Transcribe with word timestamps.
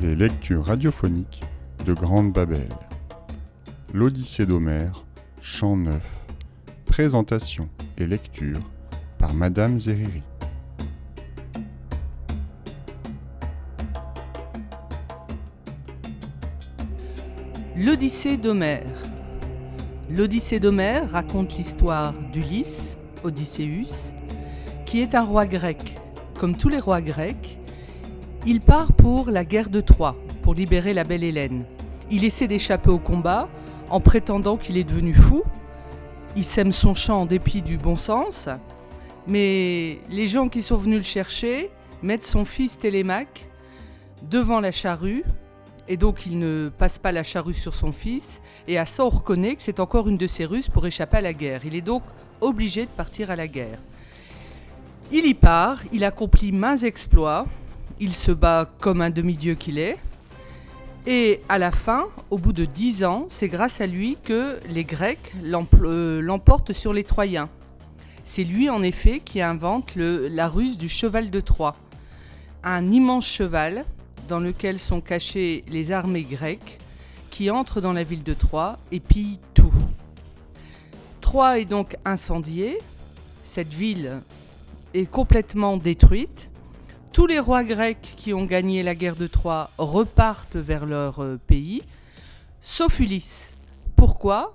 Les 0.00 0.14
lectures 0.14 0.64
radiophoniques 0.64 1.40
de 1.84 1.92
Grande 1.92 2.32
Babel. 2.32 2.68
L'Odyssée 3.92 4.46
d'Homère, 4.46 5.04
chant 5.40 5.76
neuf. 5.76 6.08
Présentation 6.86 7.68
et 7.96 8.06
lecture 8.06 8.60
par 9.18 9.34
Madame 9.34 9.80
Zeriri. 9.80 10.22
L'Odyssée 17.76 18.36
d'Homère. 18.36 19.02
L'Odyssée 20.08 20.60
d'Homère 20.60 21.10
raconte 21.10 21.58
l'histoire 21.58 22.14
d'Ulysse, 22.32 22.98
Odysseus, 23.24 24.14
qui 24.86 25.00
est 25.00 25.16
un 25.16 25.24
roi 25.24 25.46
grec. 25.46 25.98
Comme 26.38 26.56
tous 26.56 26.68
les 26.68 26.78
rois 26.78 27.02
grecs, 27.02 27.57
il 28.46 28.60
part 28.60 28.92
pour 28.92 29.30
la 29.30 29.44
guerre 29.44 29.70
de 29.70 29.80
Troie, 29.80 30.16
pour 30.42 30.54
libérer 30.54 30.94
la 30.94 31.04
belle 31.04 31.24
Hélène. 31.24 31.64
Il 32.10 32.24
essaie 32.24 32.46
d'échapper 32.46 32.90
au 32.90 32.98
combat 32.98 33.48
en 33.90 34.00
prétendant 34.00 34.56
qu'il 34.56 34.76
est 34.76 34.84
devenu 34.84 35.14
fou. 35.14 35.42
Il 36.36 36.44
sème 36.44 36.72
son 36.72 36.94
chant 36.94 37.22
en 37.22 37.26
dépit 37.26 37.62
du 37.62 37.76
bon 37.76 37.96
sens. 37.96 38.48
Mais 39.26 39.98
les 40.08 40.28
gens 40.28 40.48
qui 40.48 40.62
sont 40.62 40.76
venus 40.76 40.98
le 40.98 41.04
chercher 41.04 41.70
mettent 42.02 42.22
son 42.22 42.44
fils 42.44 42.78
Télémaque 42.78 43.46
devant 44.22 44.60
la 44.60 44.72
charrue 44.72 45.24
et 45.88 45.96
donc 45.96 46.26
il 46.26 46.38
ne 46.38 46.68
passe 46.68 46.98
pas 46.98 47.12
la 47.12 47.22
charrue 47.22 47.54
sur 47.54 47.74
son 47.74 47.92
fils, 47.92 48.42
et 48.68 48.78
à 48.78 48.84
ça 48.84 49.04
on 49.04 49.08
reconnaît 49.08 49.56
que 49.56 49.62
c'est 49.62 49.80
encore 49.80 50.08
une 50.08 50.18
de 50.18 50.26
ses 50.26 50.44
ruses 50.44 50.68
pour 50.68 50.86
échapper 50.86 51.16
à 51.16 51.20
la 51.22 51.32
guerre. 51.32 51.62
Il 51.64 51.74
est 51.74 51.80
donc 51.80 52.02
obligé 52.40 52.82
de 52.82 52.90
partir 52.90 53.30
à 53.30 53.36
la 53.36 53.48
guerre. 53.48 53.78
Il 55.10 55.26
y 55.26 55.34
part, 55.34 55.80
il 55.92 56.04
accomplit 56.04 56.52
maints 56.52 56.76
exploits, 56.76 57.46
il 58.00 58.12
se 58.12 58.32
bat 58.32 58.70
comme 58.80 59.00
un 59.00 59.10
demi-dieu 59.10 59.54
qu'il 59.54 59.78
est, 59.78 59.96
et 61.06 61.40
à 61.48 61.56
la 61.56 61.70
fin, 61.70 62.06
au 62.30 62.36
bout 62.36 62.52
de 62.52 62.66
dix 62.66 63.02
ans, 63.02 63.24
c'est 63.28 63.48
grâce 63.48 63.80
à 63.80 63.86
lui 63.86 64.18
que 64.24 64.58
les 64.68 64.84
Grecs 64.84 65.32
euh, 65.42 66.20
l'emportent 66.20 66.74
sur 66.74 66.92
les 66.92 67.04
Troyens. 67.04 67.48
C'est 68.24 68.44
lui 68.44 68.68
en 68.68 68.82
effet 68.82 69.20
qui 69.20 69.40
invente 69.40 69.92
la 69.96 70.48
ruse 70.48 70.76
du 70.76 70.90
cheval 70.90 71.30
de 71.30 71.40
Troie, 71.40 71.76
un 72.62 72.90
immense 72.90 73.26
cheval 73.26 73.86
dans 74.28 74.38
lequel 74.38 74.78
sont 74.78 75.00
cachées 75.00 75.64
les 75.68 75.92
armées 75.92 76.24
grecques 76.24 76.78
qui 77.30 77.50
entrent 77.50 77.80
dans 77.80 77.94
la 77.94 78.04
ville 78.04 78.22
de 78.22 78.34
Troie 78.34 78.78
et 78.92 79.00
pillent 79.00 79.40
tout. 79.54 79.72
Troie 81.22 81.58
est 81.58 81.64
donc 81.64 81.96
incendiée, 82.04 82.78
cette 83.40 83.72
ville 83.72 84.20
est 84.92 85.10
complètement 85.10 85.78
détruite. 85.78 86.50
Tous 87.12 87.26
les 87.26 87.38
rois 87.38 87.64
grecs 87.64 88.14
qui 88.16 88.34
ont 88.34 88.44
gagné 88.44 88.82
la 88.82 88.94
guerre 88.94 89.16
de 89.16 89.26
Troie 89.26 89.70
repartent 89.78 90.56
vers 90.56 90.86
leur 90.86 91.20
euh, 91.20 91.38
pays, 91.46 91.82
sauf 92.60 93.00
Ulysse. 93.00 93.54
Pourquoi? 93.96 94.54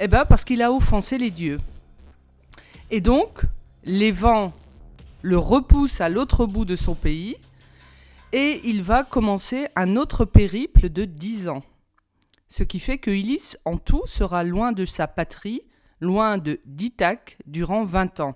Eh 0.00 0.08
bien 0.08 0.24
parce 0.24 0.44
qu'il 0.44 0.62
a 0.62 0.72
offensé 0.72 1.16
les 1.16 1.30
dieux. 1.30 1.60
Et 2.90 3.00
donc, 3.00 3.42
les 3.84 4.12
vents 4.12 4.52
le 5.22 5.38
repoussent 5.38 6.00
à 6.00 6.08
l'autre 6.08 6.44
bout 6.44 6.64
de 6.64 6.76
son 6.76 6.94
pays, 6.94 7.36
et 8.32 8.60
il 8.64 8.82
va 8.82 9.04
commencer 9.04 9.68
un 9.76 9.96
autre 9.96 10.24
périple 10.24 10.88
de 10.88 11.04
10 11.04 11.48
ans. 11.48 11.62
Ce 12.48 12.64
qui 12.64 12.80
fait 12.80 12.98
que 12.98 13.10
Ulysse, 13.10 13.56
en 13.64 13.78
tout, 13.78 14.02
sera 14.06 14.42
loin 14.42 14.72
de 14.72 14.84
sa 14.84 15.06
patrie, 15.06 15.62
loin 16.00 16.36
de 16.36 16.60
d'Ithaque, 16.66 17.38
durant 17.46 17.84
20 17.84 18.20
ans. 18.20 18.34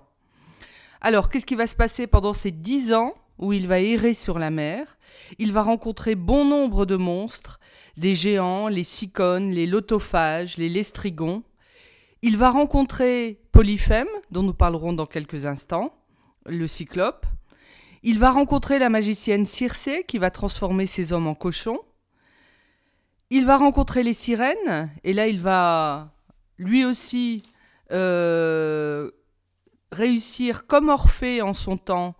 Alors, 1.01 1.29
qu'est-ce 1.29 1.45
qui 1.45 1.55
va 1.55 1.67
se 1.67 1.75
passer 1.75 2.07
pendant 2.07 2.33
ces 2.33 2.51
10 2.51 2.93
ans? 2.93 3.13
Où 3.39 3.53
il 3.53 3.67
va 3.67 3.79
errer 3.79 4.13
sur 4.13 4.39
la 4.39 4.49
mer 4.49 4.97
Il 5.39 5.51
va 5.51 5.61
rencontrer 5.61 6.15
bon 6.15 6.45
nombre 6.45 6.85
de 6.85 6.95
monstres, 6.95 7.59
des 7.97 8.15
géants, 8.15 8.67
les 8.67 8.83
cyclones, 8.83 9.51
les 9.51 9.67
lotophages, 9.67 10.57
les 10.57 10.69
lestrigons. 10.69 11.43
Il 12.21 12.37
va 12.37 12.49
rencontrer 12.49 13.39
Polyphème, 13.51 14.07
dont 14.31 14.43
nous 14.43 14.53
parlerons 14.53 14.93
dans 14.93 15.05
quelques 15.05 15.45
instants, 15.45 15.93
le 16.45 16.67
cyclope. 16.67 17.25
Il 18.03 18.19
va 18.19 18.31
rencontrer 18.31 18.79
la 18.79 18.89
magicienne 18.89 19.45
Circé 19.45 20.03
qui 20.07 20.17
va 20.17 20.31
transformer 20.31 20.85
ses 20.85 21.13
hommes 21.13 21.27
en 21.27 21.35
cochons. 21.35 21.79
Il 23.29 23.45
va 23.45 23.57
rencontrer 23.57 24.03
les 24.03 24.13
sirènes 24.13 24.89
et 25.03 25.13
là 25.13 25.27
il 25.27 25.41
va 25.41 26.13
lui 26.57 26.85
aussi 26.85 27.43
euh, 27.91 29.11
réussir 29.91 30.65
comme 30.65 30.89
Orphée 30.89 31.41
en 31.41 31.53
son 31.53 31.77
temps 31.77 32.15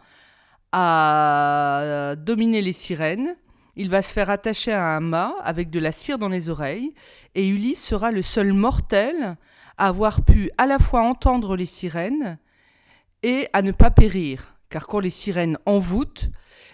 à 0.72 2.16
dominer 2.18 2.62
les 2.62 2.74
sirènes. 2.74 3.36
Il 3.76 3.90
va 3.90 4.02
se 4.02 4.12
faire 4.12 4.30
attacher 4.30 4.72
à 4.72 4.96
un 4.96 5.00
mât 5.00 5.36
avec 5.44 5.70
de 5.70 5.80
la 5.80 5.92
cire 5.92 6.18
dans 6.18 6.30
les 6.30 6.50
oreilles 6.50 6.94
et 7.36 7.48
Ulysse 7.48 7.84
sera 7.84 8.12
le 8.12 8.22
seul 8.22 8.54
mortel 8.54 9.38
à 9.78 9.88
avoir 9.88 10.24
pu 10.24 10.50
à 10.58 10.66
la 10.66 10.80
fois 10.80 11.02
entendre 11.04 11.56
les 11.56 11.68
sirènes 11.68 12.40
et 13.22 13.48
à 13.54 13.62
ne 13.62 13.72
pas 13.72 13.92
périr 13.92 14.58
car 14.70 14.88
quand 14.88 15.00
les 15.00 15.10
sirènes 15.10 15.58
envoûtent, 15.66 16.30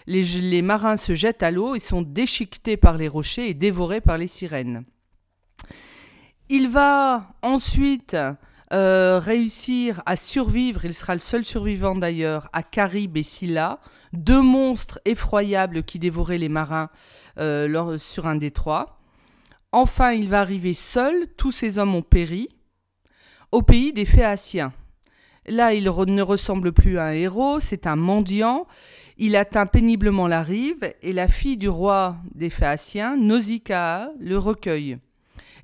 les, 0.06 0.22
les 0.22 0.62
marins 0.62 0.96
se 0.96 1.14
jettent 1.14 1.42
à 1.42 1.50
l'eau 1.50 1.74
et 1.74 1.80
sont 1.80 2.02
déchiquetés 2.02 2.76
par 2.76 2.96
les 2.96 3.08
rochers 3.08 3.48
et 3.48 3.54
dévorés 3.54 4.00
par 4.00 4.18
les 4.18 4.26
sirènes. 4.26 4.84
Il 6.48 6.68
va 6.68 7.28
ensuite 7.42 8.16
euh, 8.72 9.18
réussir 9.18 10.02
à 10.06 10.16
survivre, 10.16 10.84
il 10.84 10.94
sera 10.94 11.14
le 11.14 11.20
seul 11.20 11.44
survivant 11.44 11.94
d'ailleurs, 11.94 12.48
à 12.52 12.62
Caribe 12.62 13.16
et 13.16 13.22
Scylla, 13.22 13.78
deux 14.12 14.40
monstres 14.40 15.00
effroyables 15.04 15.82
qui 15.82 15.98
dévoraient 15.98 16.38
les 16.38 16.48
marins 16.48 16.88
euh, 17.38 17.98
sur 17.98 18.26
un 18.26 18.36
détroit. 18.36 18.98
Enfin, 19.72 20.12
il 20.12 20.28
va 20.28 20.40
arriver 20.40 20.72
seul, 20.72 21.26
tous 21.36 21.52
ses 21.52 21.78
hommes 21.78 21.94
ont 21.94 22.02
péri, 22.02 22.48
au 23.52 23.62
pays 23.62 23.92
des 23.92 24.04
Phéaciens. 24.04 24.72
Là, 25.46 25.74
il 25.74 25.84
ne 25.84 26.22
ressemble 26.22 26.72
plus 26.72 26.98
à 26.98 27.04
un 27.04 27.12
héros, 27.12 27.60
c'est 27.60 27.86
un 27.86 27.96
mendiant. 27.96 28.66
Il 29.18 29.36
atteint 29.36 29.66
péniblement 29.66 30.26
la 30.26 30.42
rive 30.42 30.92
et 31.02 31.12
la 31.12 31.28
fille 31.28 31.58
du 31.58 31.68
roi 31.68 32.16
des 32.34 32.50
Phéaciens, 32.50 33.16
Nausicaa, 33.16 34.10
le 34.18 34.38
recueille. 34.38 34.98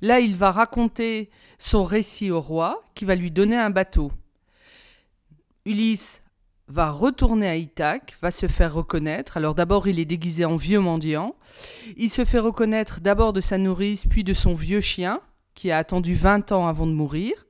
Là, 0.01 0.19
il 0.19 0.35
va 0.35 0.51
raconter 0.51 1.29
son 1.57 1.83
récit 1.83 2.31
au 2.31 2.41
roi 2.41 2.83
qui 2.95 3.05
va 3.05 3.15
lui 3.15 3.31
donner 3.31 3.57
un 3.57 3.69
bateau. 3.69 4.11
Ulysse 5.65 6.23
va 6.67 6.89
retourner 6.89 7.47
à 7.47 7.55
Ithaque, 7.55 8.15
va 8.21 8.31
se 8.31 8.47
faire 8.47 8.73
reconnaître. 8.73 9.37
Alors 9.37 9.55
d'abord, 9.55 9.87
il 9.87 9.99
est 9.99 10.05
déguisé 10.05 10.45
en 10.45 10.55
vieux 10.55 10.79
mendiant. 10.79 11.35
Il 11.97 12.09
se 12.09 12.25
fait 12.25 12.39
reconnaître 12.39 13.01
d'abord 13.01 13.33
de 13.33 13.41
sa 13.41 13.57
nourrice, 13.57 14.05
puis 14.07 14.23
de 14.23 14.33
son 14.33 14.53
vieux 14.53 14.79
chien, 14.79 15.21
qui 15.53 15.69
a 15.69 15.77
attendu 15.77 16.15
20 16.15 16.51
ans 16.51 16.67
avant 16.67 16.87
de 16.87 16.93
mourir. 16.93 17.45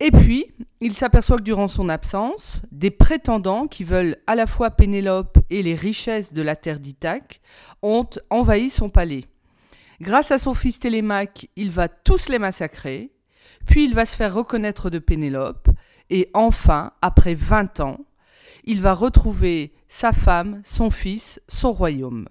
Et 0.00 0.10
puis, 0.10 0.46
il 0.80 0.94
s'aperçoit 0.94 1.36
que 1.36 1.42
durant 1.42 1.68
son 1.68 1.88
absence, 1.88 2.62
des 2.72 2.90
prétendants 2.90 3.66
qui 3.66 3.84
veulent 3.84 4.16
à 4.26 4.34
la 4.34 4.46
fois 4.46 4.70
Pénélope 4.70 5.38
et 5.50 5.62
les 5.62 5.74
richesses 5.74 6.32
de 6.32 6.42
la 6.42 6.56
terre 6.56 6.80
d'Ithaque 6.80 7.40
ont 7.82 8.08
envahi 8.30 8.70
son 8.70 8.88
palais. 8.88 9.24
Grâce 10.00 10.30
à 10.30 10.38
son 10.38 10.54
fils 10.54 10.78
Télémaque, 10.78 11.48
il 11.56 11.70
va 11.70 11.88
tous 11.88 12.28
les 12.28 12.38
massacrer, 12.38 13.10
puis 13.66 13.84
il 13.84 13.94
va 13.94 14.06
se 14.06 14.16
faire 14.16 14.34
reconnaître 14.34 14.88
de 14.88 14.98
Pénélope, 14.98 15.68
et 16.08 16.30
enfin, 16.34 16.92
après 17.02 17.34
vingt 17.34 17.80
ans, 17.80 17.98
il 18.64 18.80
va 18.80 18.94
retrouver 18.94 19.72
sa 19.88 20.12
femme, 20.12 20.60
son 20.64 20.90
fils, 20.90 21.40
son 21.48 21.72
royaume. 21.72 22.28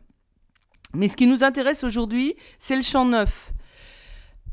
Mais 0.94 1.08
ce 1.08 1.16
qui 1.16 1.28
nous 1.28 1.44
intéresse 1.44 1.84
aujourd'hui, 1.84 2.36
c'est 2.58 2.76
le 2.76 2.82
chant 2.82 3.06
neuf, 3.06 3.54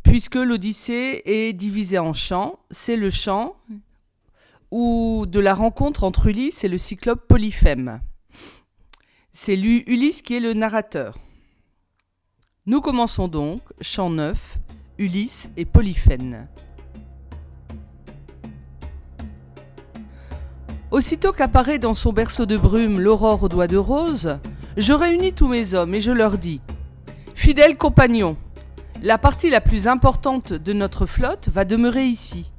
puisque 0.02 0.36
l'Odyssée 0.36 1.22
est 1.24 1.52
divisée 1.52 1.98
en 1.98 2.12
chants. 2.12 2.58
C'est 2.70 2.96
le 2.96 3.10
chant 3.10 3.56
ou 4.70 5.24
de 5.26 5.40
la 5.40 5.54
rencontre 5.54 6.04
entre 6.04 6.26
Ulysse 6.26 6.64
et 6.64 6.68
le 6.68 6.78
cyclope 6.78 7.26
Polyphème. 7.26 8.00
C'est 9.32 9.56
Ulysse, 9.56 10.22
qui 10.22 10.34
est 10.34 10.40
le 10.40 10.54
narrateur. 10.54 11.18
Nous 12.68 12.80
commençons 12.80 13.28
donc, 13.28 13.60
chant 13.80 14.10
9, 14.10 14.58
Ulysse 14.98 15.48
et 15.56 15.64
Polyphème. 15.64 16.48
Aussitôt 20.90 21.30
qu'apparaît 21.30 21.78
dans 21.78 21.94
son 21.94 22.12
berceau 22.12 22.44
de 22.44 22.56
brume 22.56 22.98
l'aurore 22.98 23.44
aux 23.44 23.48
doigts 23.48 23.68
de 23.68 23.76
rose, 23.76 24.40
je 24.76 24.92
réunis 24.92 25.32
tous 25.32 25.46
mes 25.46 25.74
hommes 25.74 25.94
et 25.94 26.00
je 26.00 26.10
leur 26.10 26.38
dis 26.38 26.60
Fidèles 27.36 27.76
compagnons, 27.76 28.36
la 29.00 29.16
partie 29.16 29.48
la 29.48 29.60
plus 29.60 29.86
importante 29.86 30.52
de 30.52 30.72
notre 30.72 31.06
flotte 31.06 31.48
va 31.48 31.64
demeurer 31.64 32.06
ici. 32.06 32.50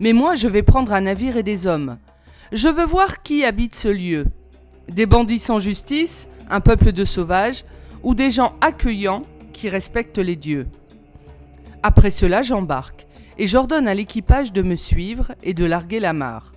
Mais 0.00 0.12
moi, 0.12 0.34
je 0.34 0.48
vais 0.48 0.64
prendre 0.64 0.92
un 0.92 1.02
navire 1.02 1.36
et 1.36 1.44
des 1.44 1.68
hommes. 1.68 1.98
Je 2.50 2.66
veux 2.66 2.84
voir 2.84 3.22
qui 3.22 3.44
habite 3.44 3.76
ce 3.76 3.86
lieu. 3.86 4.24
Des 4.88 5.06
bandits 5.06 5.38
sans 5.38 5.60
justice, 5.60 6.26
un 6.50 6.60
peuple 6.60 6.90
de 6.90 7.04
sauvages, 7.04 7.64
ou 8.02 8.16
des 8.16 8.32
gens 8.32 8.54
accueillants 8.60 9.22
qui 9.52 9.68
respectent 9.68 10.18
les 10.18 10.36
dieux. 10.36 10.66
Après 11.82 12.10
cela, 12.10 12.42
j'embarque, 12.42 13.06
et 13.38 13.46
j'ordonne 13.46 13.88
à 13.88 13.94
l'équipage 13.94 14.52
de 14.52 14.62
me 14.62 14.74
suivre 14.74 15.32
et 15.42 15.54
de 15.54 15.64
larguer 15.64 16.00
la 16.00 16.12
mare. 16.12 16.52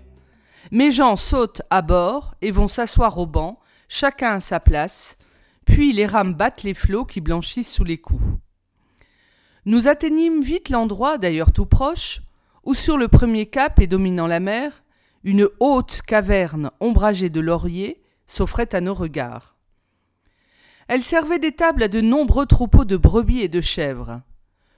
Mes 0.72 0.92
gens 0.92 1.16
sautent 1.16 1.62
à 1.70 1.82
bord 1.82 2.36
et 2.42 2.52
vont 2.52 2.68
s'asseoir 2.68 3.18
au 3.18 3.26
banc, 3.26 3.60
chacun 3.88 4.36
à 4.36 4.40
sa 4.40 4.60
place, 4.60 5.18
puis 5.66 5.94
les 5.94 6.06
rames 6.06 6.34
battent 6.34 6.64
les 6.64 6.74
flots 6.74 7.06
qui 7.06 7.22
blanchissent 7.22 7.72
sous 7.72 7.84
les 7.84 7.98
coups. 7.98 8.24
Nous 9.66 9.88
atteignîmes 9.88 10.42
vite 10.42 10.70
l'endroit, 10.70 11.18
d'ailleurs 11.18 11.52
tout 11.52 11.66
proche, 11.66 12.22
où 12.64 12.74
sur 12.74 12.98
le 12.98 13.08
premier 13.08 13.48
cap 13.48 13.80
et 13.80 13.88
dominant 13.88 14.28
la 14.28 14.40
mer, 14.40 14.84
une 15.24 15.50
haute 15.60 16.02
caverne 16.04 16.72
ombragée 16.80 17.30
de 17.30 17.40
lauriers 17.40 18.02
s'offrait 18.28 18.76
à 18.76 18.82
nos 18.82 18.94
regards. 18.94 19.55
Elle 20.88 21.02
servait 21.02 21.40
d'étable 21.40 21.84
à 21.84 21.88
de 21.88 22.02
nombreux 22.02 22.46
troupeaux 22.46 22.86
de 22.86 22.98
brebis 22.98 23.42
et 23.42 23.48
de 23.48 23.62
chèvres. 23.62 24.22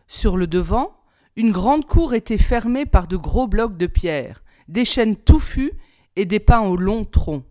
Sur 0.08 0.38
le 0.38 0.48
devant, 0.48 0.96
une 1.36 1.52
grande 1.52 1.86
cour 1.86 2.14
était 2.14 2.38
fermée 2.38 2.86
par 2.86 3.08
de 3.08 3.18
gros 3.18 3.48
blocs 3.48 3.78
de 3.78 3.88
pierre, 3.88 4.44
des 4.68 4.86
chênes 4.86 5.18
touffus 5.18 5.74
et 6.16 6.26
des 6.26 6.40
pins 6.40 6.62
au 6.62 6.78
long 6.78 7.04
tronc. 7.04 7.44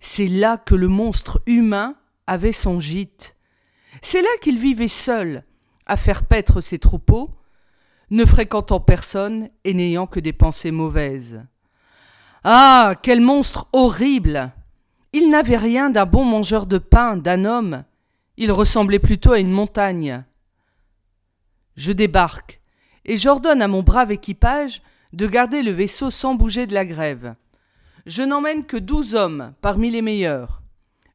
C'est 0.00 0.28
là 0.28 0.56
que 0.58 0.74
le 0.74 0.88
monstre 0.88 1.42
humain 1.46 1.96
avait 2.26 2.52
son 2.52 2.78
gîte. 2.78 3.36
C'est 4.00 4.22
là 4.22 4.28
qu'il 4.40 4.58
vivait 4.58 4.88
seul, 4.88 5.44
à 5.86 5.96
faire 5.96 6.26
paître 6.26 6.60
ses 6.60 6.78
troupeaux, 6.78 7.30
ne 8.10 8.24
fréquentant 8.24 8.80
personne 8.80 9.48
et 9.64 9.74
n'ayant 9.74 10.06
que 10.06 10.20
des 10.20 10.32
pensées 10.32 10.70
mauvaises. 10.70 11.44
Ah. 12.44 12.94
Quel 13.02 13.20
monstre 13.20 13.66
horrible. 13.72 14.52
Il 15.16 15.30
n'avait 15.30 15.56
rien 15.56 15.90
d'un 15.90 16.06
bon 16.06 16.24
mangeur 16.24 16.66
de 16.66 16.76
pain, 16.76 17.16
d'un 17.16 17.44
homme. 17.44 17.84
Il 18.36 18.50
ressemblait 18.50 18.98
plutôt 18.98 19.30
à 19.30 19.38
une 19.38 19.52
montagne. 19.52 20.24
Je 21.76 21.92
débarque, 21.92 22.60
et 23.04 23.16
j'ordonne 23.16 23.62
à 23.62 23.68
mon 23.68 23.84
brave 23.84 24.10
équipage 24.10 24.82
de 25.12 25.28
garder 25.28 25.62
le 25.62 25.70
vaisseau 25.70 26.10
sans 26.10 26.34
bouger 26.34 26.66
de 26.66 26.74
la 26.74 26.84
grève. 26.84 27.36
Je 28.06 28.24
n'emmène 28.24 28.66
que 28.66 28.76
douze 28.76 29.14
hommes 29.14 29.54
parmi 29.60 29.88
les 29.88 30.02
meilleurs. 30.02 30.62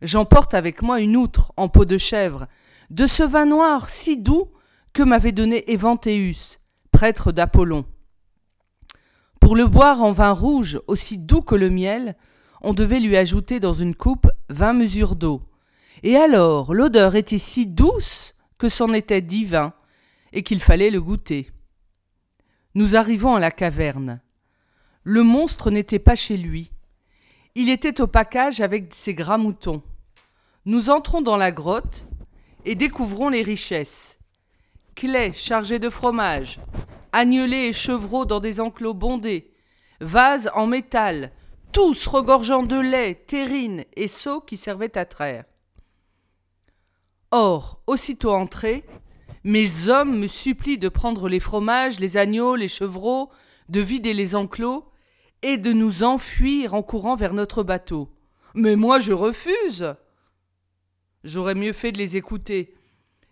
J'emporte 0.02 0.54
avec 0.54 0.82
moi 0.82 1.02
une 1.02 1.18
outre 1.18 1.52
en 1.58 1.68
peau 1.68 1.84
de 1.84 1.98
chèvre, 1.98 2.48
de 2.90 3.06
ce 3.06 3.24
vin 3.24 3.46
noir 3.46 3.90
si 3.90 4.16
doux 4.16 4.50
que 4.94 5.04
m'avait 5.04 5.34
donné 5.34 5.70
Évanthéus, 5.74 6.62
prêtre 6.92 7.34
d'Apollon. 7.34 7.84
Pour 9.42 9.58
le 9.58 9.66
boire 9.66 10.04
en 10.04 10.14
vin 10.14 10.32
rouge 10.32 10.80
aussi 10.88 11.18
doux 11.18 11.42
que 11.42 11.56
le 11.56 11.70
miel, 11.70 12.16
on 12.62 12.74
devait 12.74 13.00
lui 13.00 13.18
ajouter 13.18 13.60
dans 13.60 13.74
une 13.74 13.96
coupe 13.96 14.30
vingt 14.50 14.74
mesures 14.74 15.16
d'eau. 15.16 15.42
Et 16.04 16.16
alors 16.16 16.74
l'odeur 16.74 17.16
était 17.16 17.38
si 17.38 17.66
douce 17.66 18.34
que 18.58 18.70
c'en 18.70 18.94
était 18.94 19.22
divin, 19.22 19.74
et 20.34 20.44
qu'il 20.44 20.62
fallait 20.62 20.92
le 20.92 21.02
goûter. 21.02 21.50
Nous 22.76 22.96
arrivons 22.96 23.36
à 23.36 23.40
la 23.40 23.52
caverne. 23.52 24.22
Le 25.04 25.24
monstre 25.24 25.72
n'était 25.72 26.00
pas 26.00 26.16
chez 26.16 26.38
lui. 26.38 26.72
Il 27.56 27.70
était 27.70 28.00
au 28.00 28.08
package 28.08 28.62
avec 28.62 28.94
ses 28.94 29.14
gras 29.14 29.38
moutons. 29.38 29.82
Nous 30.66 30.90
entrons 30.90 31.22
dans 31.22 31.38
la 31.38 31.52
grotte 31.52 32.06
et 32.66 32.76
découvrons 32.76 33.30
les 33.30 33.42
richesses. 33.42 34.20
Clés 34.94 35.32
chargées 35.32 35.80
de 35.80 35.90
fromage, 35.90 36.60
agnelés 37.12 37.68
et 37.68 37.74
chevreaux 37.74 38.26
dans 38.26 38.40
des 38.40 38.60
enclos 38.60 38.94
bondés, 38.94 39.52
vases 40.00 40.52
en 40.54 40.68
métal, 40.68 41.32
tous 41.72 42.08
regorgeant 42.08 42.64
de 42.64 42.80
lait, 42.80 43.16
terrine 43.16 43.86
et 43.96 44.08
seaux 44.08 44.42
qui 44.42 44.58
servaient 44.58 44.98
à 44.98 45.06
traire. 45.06 45.46
Or, 47.32 47.82
aussitôt 47.86 48.32
entré, 48.32 48.84
mes 49.44 49.88
hommes 49.88 50.20
me 50.20 50.28
supplient 50.28 50.78
de 50.78 50.90
prendre 50.90 51.30
les 51.30 51.40
fromages, 51.40 52.00
les 52.00 52.18
agneaux, 52.18 52.56
les 52.56 52.68
chevreaux, 52.68 53.30
de 53.70 53.80
vider 53.80 54.14
les 54.14 54.36
enclos 54.36 54.86
et 55.42 55.58
de 55.58 55.72
nous 55.72 56.04
enfuir 56.04 56.74
en 56.74 56.84
courant 56.84 57.16
vers 57.16 57.34
notre 57.34 57.64
bateau. 57.64 58.10
Mais 58.56 58.76
moi 58.76 59.00
je 59.00 59.14
refuse. 59.14 59.96
J'aurais 61.24 61.56
mieux 61.56 61.74
fait 61.74 61.92
de 61.92 61.98
les 61.98 62.18
écouter. 62.18 62.76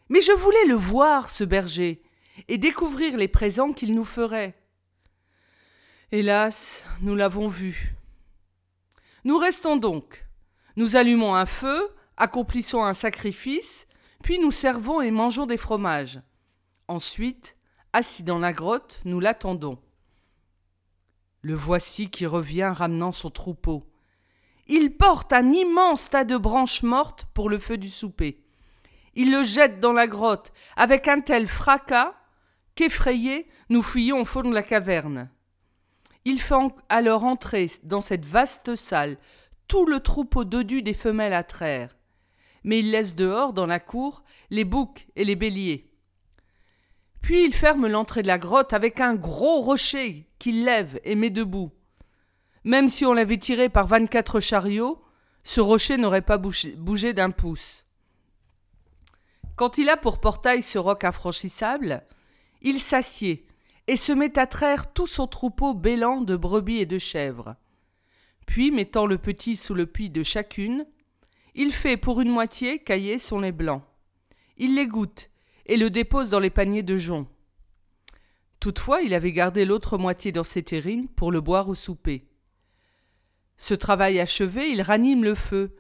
Mais 0.09 0.21
je 0.21 0.31
voulais 0.31 0.65
le 0.67 0.75
voir, 0.75 1.29
ce 1.29 1.43
berger, 1.43 2.01
et 2.47 2.57
découvrir 2.57 3.17
les 3.17 3.27
présents 3.27 3.73
qu'il 3.73 3.95
nous 3.95 4.05
ferait. 4.05 4.55
Hélas, 6.11 6.85
nous 7.01 7.15
l'avons 7.15 7.47
vu. 7.47 7.97
Nous 9.27 9.37
restons 9.37 9.75
donc. 9.75 10.25
Nous 10.77 10.95
allumons 10.95 11.35
un 11.35 11.45
feu, 11.45 11.93
accomplissons 12.15 12.85
un 12.85 12.93
sacrifice, 12.93 13.85
puis 14.23 14.39
nous 14.39 14.51
servons 14.51 15.01
et 15.01 15.11
mangeons 15.11 15.45
des 15.45 15.57
fromages. 15.57 16.21
Ensuite, 16.87 17.57
assis 17.91 18.23
dans 18.23 18.39
la 18.39 18.53
grotte, 18.53 19.01
nous 19.03 19.19
l'attendons. 19.19 19.79
Le 21.41 21.55
voici 21.55 22.09
qui 22.09 22.25
revient 22.25 22.71
ramenant 22.73 23.11
son 23.11 23.29
troupeau. 23.29 23.91
Il 24.67 24.95
porte 24.95 25.33
un 25.33 25.51
immense 25.51 26.09
tas 26.09 26.23
de 26.23 26.37
branches 26.37 26.83
mortes 26.83 27.25
pour 27.33 27.49
le 27.49 27.59
feu 27.59 27.77
du 27.77 27.89
souper. 27.89 28.45
Il 29.13 29.29
le 29.33 29.43
jette 29.43 29.81
dans 29.81 29.91
la 29.91 30.07
grotte 30.07 30.53
avec 30.77 31.09
un 31.09 31.19
tel 31.19 31.47
fracas 31.47 32.15
qu'effrayés, 32.75 33.45
nous 33.67 33.81
fuyons 33.81 34.21
au 34.21 34.25
fond 34.25 34.43
de 34.43 34.53
la 34.53 34.63
caverne. 34.63 35.29
Il 36.29 36.41
fait 36.41 36.55
alors 36.89 37.23
entrer 37.23 37.71
dans 37.83 38.01
cette 38.01 38.25
vaste 38.25 38.75
salle 38.75 39.17
tout 39.69 39.85
le 39.85 40.01
troupeau 40.01 40.43
dodus 40.43 40.81
des 40.81 40.93
femelles 40.93 41.31
à 41.31 41.45
traire, 41.45 41.95
mais 42.65 42.79
il 42.79 42.91
laisse 42.91 43.15
dehors, 43.15 43.53
dans 43.53 43.65
la 43.65 43.79
cour, 43.79 44.25
les 44.49 44.65
boucs 44.65 45.07
et 45.15 45.23
les 45.23 45.37
béliers. 45.37 45.89
Puis 47.21 47.45
il 47.45 47.53
ferme 47.53 47.87
l'entrée 47.87 48.23
de 48.23 48.27
la 48.27 48.39
grotte 48.39 48.73
avec 48.73 48.99
un 48.99 49.15
gros 49.15 49.61
rocher 49.61 50.29
qu'il 50.37 50.65
lève 50.65 50.99
et 51.05 51.15
met 51.15 51.29
debout. 51.29 51.71
Même 52.65 52.89
si 52.89 53.05
on 53.05 53.13
l'avait 53.13 53.37
tiré 53.37 53.69
par 53.69 53.87
vingt-quatre 53.87 54.41
chariots, 54.41 55.01
ce 55.45 55.61
rocher 55.61 55.95
n'aurait 55.95 56.21
pas 56.21 56.37
bougé 56.37 57.13
d'un 57.13 57.31
pouce. 57.31 57.85
Quand 59.55 59.77
il 59.77 59.87
a 59.87 59.95
pour 59.95 60.19
portail 60.19 60.61
ce 60.61 60.77
roc 60.77 61.05
infranchissable, 61.05 62.03
il 62.61 62.81
s'assied 62.81 63.46
et 63.87 63.95
se 63.95 64.11
met 64.11 64.37
à 64.37 64.47
traire 64.47 64.93
tout 64.93 65.07
son 65.07 65.27
troupeau 65.27 65.73
bêlant 65.73 66.21
de 66.21 66.35
brebis 66.35 66.79
et 66.79 66.85
de 66.85 66.97
chèvres. 66.97 67.55
Puis, 68.45 68.71
mettant 68.71 69.05
le 69.05 69.17
petit 69.17 69.55
sous 69.55 69.73
le 69.73 69.85
puits 69.85 70.09
de 70.09 70.23
chacune, 70.23 70.85
il 71.55 71.71
fait 71.71 71.97
pour 71.97 72.21
une 72.21 72.29
moitié 72.29 72.79
cailler 72.79 73.17
son 73.17 73.39
lait 73.39 73.51
blanc. 73.51 73.83
Il 74.57 74.75
les 74.75 74.87
goûte 74.87 75.29
et 75.65 75.77
le 75.77 75.89
dépose 75.89 76.29
dans 76.29 76.39
les 76.39 76.49
paniers 76.49 76.83
de 76.83 76.97
jonc. 76.97 77.27
Toutefois, 78.59 79.01
il 79.01 79.13
avait 79.13 79.33
gardé 79.33 79.65
l'autre 79.65 79.97
moitié 79.97 80.31
dans 80.31 80.43
ses 80.43 80.63
terrines 80.63 81.07
pour 81.07 81.31
le 81.31 81.41
boire 81.41 81.69
au 81.69 81.75
souper. 81.75 82.27
Ce 83.57 83.73
travail 83.73 84.19
achevé, 84.19 84.69
il 84.69 84.81
ranime 84.81 85.23
le 85.23 85.35
feu, 85.35 85.75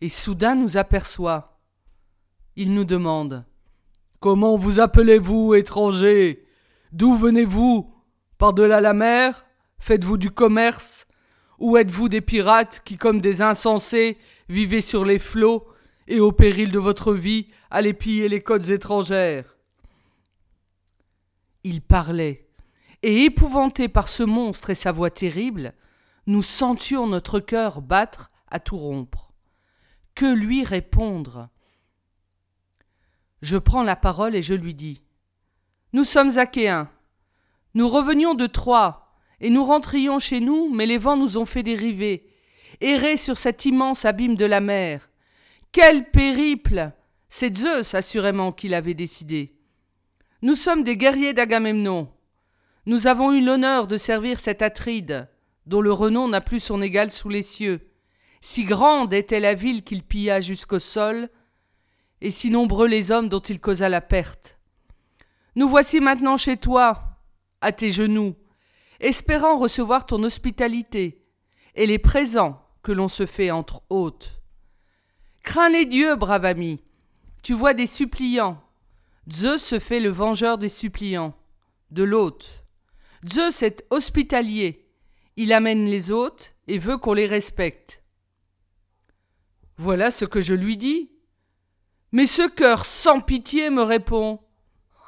et 0.00 0.08
soudain 0.08 0.54
nous 0.54 0.76
aperçoit. 0.76 1.60
Il 2.56 2.74
nous 2.74 2.84
demande 2.84 3.44
Comment 4.18 4.56
vous 4.56 4.80
appelez-vous, 4.80 5.54
étranger? 5.54 6.46
D'où 6.92 7.14
venez-vous? 7.14 7.94
Par-delà 8.38 8.80
la 8.80 8.92
mer? 8.92 9.44
Faites-vous 9.78 10.16
du 10.16 10.30
commerce? 10.30 11.06
Ou 11.58 11.76
êtes-vous 11.76 12.08
des 12.08 12.20
pirates 12.20 12.82
qui, 12.84 12.96
comme 12.96 13.20
des 13.20 13.42
insensés, 13.42 14.18
vivez 14.48 14.80
sur 14.80 15.04
les 15.04 15.18
flots 15.18 15.66
et 16.08 16.20
au 16.20 16.32
péril 16.32 16.70
de 16.70 16.78
votre 16.78 17.12
vie 17.12 17.48
allez 17.70 17.92
piller 17.92 18.28
les 18.28 18.42
côtes 18.42 18.68
étrangères? 18.70 19.56
Il 21.62 21.82
parlait, 21.82 22.48
et 23.02 23.24
épouvanté 23.24 23.88
par 23.88 24.08
ce 24.08 24.22
monstre 24.22 24.70
et 24.70 24.74
sa 24.74 24.92
voix 24.92 25.10
terrible, 25.10 25.74
nous 26.26 26.42
sentions 26.42 27.06
notre 27.06 27.38
cœur 27.40 27.82
battre 27.82 28.30
à 28.48 28.58
tout 28.58 28.78
rompre. 28.78 29.32
Que 30.14 30.34
lui 30.34 30.64
répondre? 30.64 31.50
Je 33.42 33.58
prends 33.58 33.82
la 33.82 33.96
parole 33.96 34.34
et 34.34 34.42
je 34.42 34.54
lui 34.54 34.74
dis 34.74 35.02
Nous 35.92 36.04
sommes 36.04 36.38
achéens. 36.38 36.88
Nous 37.74 37.88
revenions 37.88 38.34
de 38.34 38.46
Troie, 38.46 39.12
et 39.40 39.50
nous 39.50 39.64
rentrions 39.64 40.18
chez 40.18 40.40
nous, 40.40 40.72
mais 40.72 40.86
les 40.86 40.98
vents 40.98 41.16
nous 41.16 41.36
ont 41.36 41.46
fait 41.46 41.64
dériver, 41.64 42.28
errer 42.80 43.16
sur 43.16 43.36
cet 43.36 43.64
immense 43.64 44.04
abîme 44.04 44.36
de 44.36 44.44
la 44.44 44.60
mer. 44.60 45.10
Quel 45.72 46.10
périple 46.10 46.92
C'est 47.28 47.56
Zeus, 47.56 47.94
assurément, 47.94 48.52
qui 48.52 48.68
l'avait 48.68 48.94
décidé. 48.94 49.56
Nous 50.42 50.56
sommes 50.56 50.84
des 50.84 50.96
guerriers 50.96 51.32
d'Agamemnon. 51.32 52.08
Nous 52.86 53.06
avons 53.06 53.32
eu 53.32 53.44
l'honneur 53.44 53.86
de 53.86 53.96
servir 53.96 54.38
cet 54.38 54.62
Atride, 54.62 55.28
dont 55.66 55.80
le 55.80 55.92
renom 55.92 56.28
n'a 56.28 56.40
plus 56.40 56.60
son 56.60 56.82
égal 56.82 57.10
sous 57.10 57.28
les 57.28 57.42
cieux. 57.42 57.90
Si 58.40 58.64
grande 58.64 59.12
était 59.12 59.40
la 59.40 59.54
ville 59.54 59.82
qu'il 59.82 60.02
pilla 60.02 60.40
jusqu'au 60.40 60.78
sol, 60.78 61.28
et 62.20 62.30
si 62.30 62.50
nombreux 62.50 62.86
les 62.86 63.10
hommes 63.10 63.28
dont 63.28 63.40
il 63.40 63.60
causa 63.60 63.88
la 63.88 64.00
perte. 64.00 64.59
Nous 65.56 65.68
voici 65.68 66.00
maintenant 66.00 66.36
chez 66.36 66.56
toi, 66.56 67.18
à 67.60 67.72
tes 67.72 67.90
genoux, 67.90 68.34
espérant 69.00 69.56
recevoir 69.56 70.06
ton 70.06 70.22
hospitalité 70.22 71.26
et 71.74 71.86
les 71.86 71.98
présents 71.98 72.62
que 72.82 72.92
l'on 72.92 73.08
se 73.08 73.26
fait 73.26 73.50
entre 73.50 73.82
hôtes. 73.90 74.40
Crains 75.42 75.70
les 75.70 75.86
dieux, 75.86 76.16
brave 76.16 76.44
ami. 76.44 76.82
Tu 77.42 77.54
vois 77.54 77.74
des 77.74 77.86
suppliants. 77.86 78.62
Zeus 79.30 79.62
se 79.62 79.78
fait 79.78 80.00
le 80.00 80.10
vengeur 80.10 80.58
des 80.58 80.68
suppliants, 80.68 81.34
de 81.90 82.02
l'hôte. 82.02 82.64
Zeus 83.28 83.62
est 83.62 83.84
hospitalier. 83.90 84.86
Il 85.36 85.52
amène 85.52 85.86
les 85.86 86.10
hôtes 86.10 86.54
et 86.66 86.78
veut 86.78 86.98
qu'on 86.98 87.14
les 87.14 87.26
respecte. 87.26 88.02
Voilà 89.76 90.10
ce 90.10 90.24
que 90.24 90.40
je 90.40 90.54
lui 90.54 90.76
dis, 90.76 91.10
Mais 92.12 92.26
ce 92.26 92.46
cœur 92.48 92.84
sans 92.84 93.20
pitié 93.20 93.70
me 93.70 93.82
répond. 93.82 94.40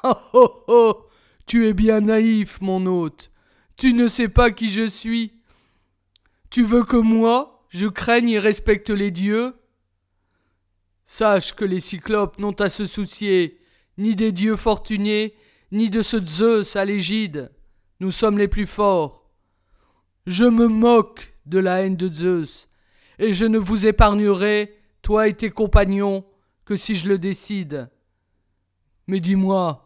Oh 0.04 0.16
oh 0.32 0.64
oh. 0.66 1.06
Tu 1.46 1.68
es 1.68 1.74
bien 1.74 2.00
naïf, 2.00 2.60
mon 2.60 2.86
hôte. 2.86 3.30
Tu 3.76 3.92
ne 3.94 4.08
sais 4.08 4.28
pas 4.28 4.50
qui 4.50 4.68
je 4.68 4.86
suis. 4.86 5.32
Tu 6.50 6.64
veux 6.64 6.84
que 6.84 6.96
moi, 6.96 7.64
je 7.68 7.86
craigne 7.86 8.30
et 8.30 8.38
respecte 8.38 8.90
les 8.90 9.10
dieux? 9.10 9.54
Sache 11.04 11.54
que 11.54 11.64
les 11.64 11.80
cyclopes 11.80 12.38
n'ont 12.38 12.52
à 12.60 12.68
se 12.68 12.86
soucier 12.86 13.60
ni 13.98 14.16
des 14.16 14.32
dieux 14.32 14.56
fortunés, 14.56 15.34
ni 15.70 15.90
de 15.90 16.02
ce 16.02 16.24
Zeus 16.24 16.76
à 16.76 16.84
l'égide. 16.84 17.50
Nous 18.00 18.10
sommes 18.10 18.38
les 18.38 18.48
plus 18.48 18.66
forts. 18.66 19.30
Je 20.26 20.44
me 20.44 20.66
moque 20.66 21.34
de 21.46 21.58
la 21.58 21.82
haine 21.82 21.96
de 21.96 22.12
Zeus, 22.12 22.68
et 23.18 23.32
je 23.32 23.44
ne 23.44 23.58
vous 23.58 23.86
épargnerai, 23.86 24.74
toi 25.02 25.28
et 25.28 25.34
tes 25.34 25.50
compagnons, 25.50 26.24
que 26.64 26.76
si 26.76 26.94
je 26.94 27.08
le 27.08 27.18
décide. 27.18 27.90
Mais 29.06 29.20
dis-moi, 29.20 29.81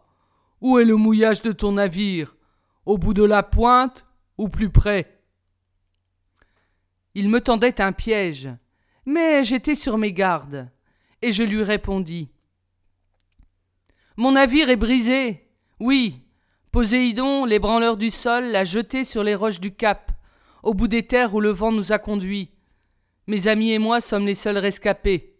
où 0.61 0.79
est 0.79 0.85
le 0.85 0.95
mouillage 0.95 1.41
de 1.41 1.51
ton 1.51 1.73
navire? 1.73 2.35
Au 2.85 2.97
bout 2.97 3.13
de 3.13 3.23
la 3.23 3.43
pointe 3.43 4.05
ou 4.37 4.49
plus 4.49 4.69
près? 4.69 5.21
Il 7.15 7.29
me 7.29 7.41
tendait 7.41 7.81
un 7.81 7.91
piège, 7.91 8.49
mais 9.05 9.43
j'étais 9.43 9.75
sur 9.75 9.97
mes 9.97 10.13
gardes, 10.13 10.69
et 11.21 11.31
je 11.31 11.43
lui 11.43 11.63
répondis. 11.63 12.29
Mon 14.15 14.33
navire 14.33 14.69
est 14.69 14.77
brisé. 14.77 15.49
Oui. 15.79 16.23
Poséidon, 16.71 17.45
l'ébranleur 17.45 17.97
du 17.97 18.11
sol, 18.11 18.45
l'a 18.45 18.63
jeté 18.63 19.03
sur 19.03 19.23
les 19.23 19.35
roches 19.35 19.59
du 19.59 19.73
cap, 19.73 20.11
au 20.63 20.73
bout 20.73 20.87
des 20.87 21.05
terres 21.05 21.33
où 21.33 21.39
le 21.39 21.49
vent 21.49 21.71
nous 21.71 21.91
a 21.91 21.99
conduits. 21.99 22.51
Mes 23.27 23.47
amis 23.47 23.71
et 23.71 23.79
moi 23.79 23.99
sommes 23.99 24.25
les 24.25 24.35
seuls 24.35 24.57
rescapés. 24.57 25.35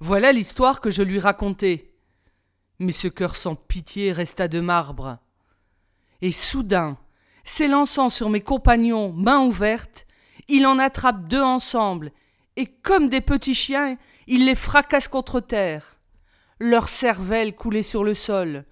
Voilà 0.00 0.32
l'histoire 0.32 0.80
que 0.80 0.90
je 0.90 1.02
lui 1.02 1.18
racontai. 1.18 1.87
Mais 2.78 2.92
ce 2.92 3.08
cœur 3.08 3.36
sans 3.36 3.54
pitié 3.54 4.12
resta 4.12 4.48
de 4.48 4.60
marbre. 4.60 5.18
Et 6.20 6.32
soudain, 6.32 6.96
s'élançant 7.44 8.08
sur 8.08 8.30
mes 8.30 8.40
compagnons, 8.40 9.12
main 9.12 9.40
ouverte, 9.40 10.06
il 10.48 10.66
en 10.66 10.78
attrape 10.78 11.26
deux 11.28 11.42
ensemble, 11.42 12.12
et 12.56 12.66
comme 12.66 13.08
des 13.08 13.20
petits 13.20 13.54
chiens, 13.54 13.96
il 14.26 14.46
les 14.46 14.54
fracasse 14.54 15.08
contre 15.08 15.40
terre. 15.40 15.98
Leur 16.58 16.88
cervelle 16.88 17.54
coulait 17.54 17.82
sur 17.82 18.02
le 18.02 18.14
sol. 18.14 18.64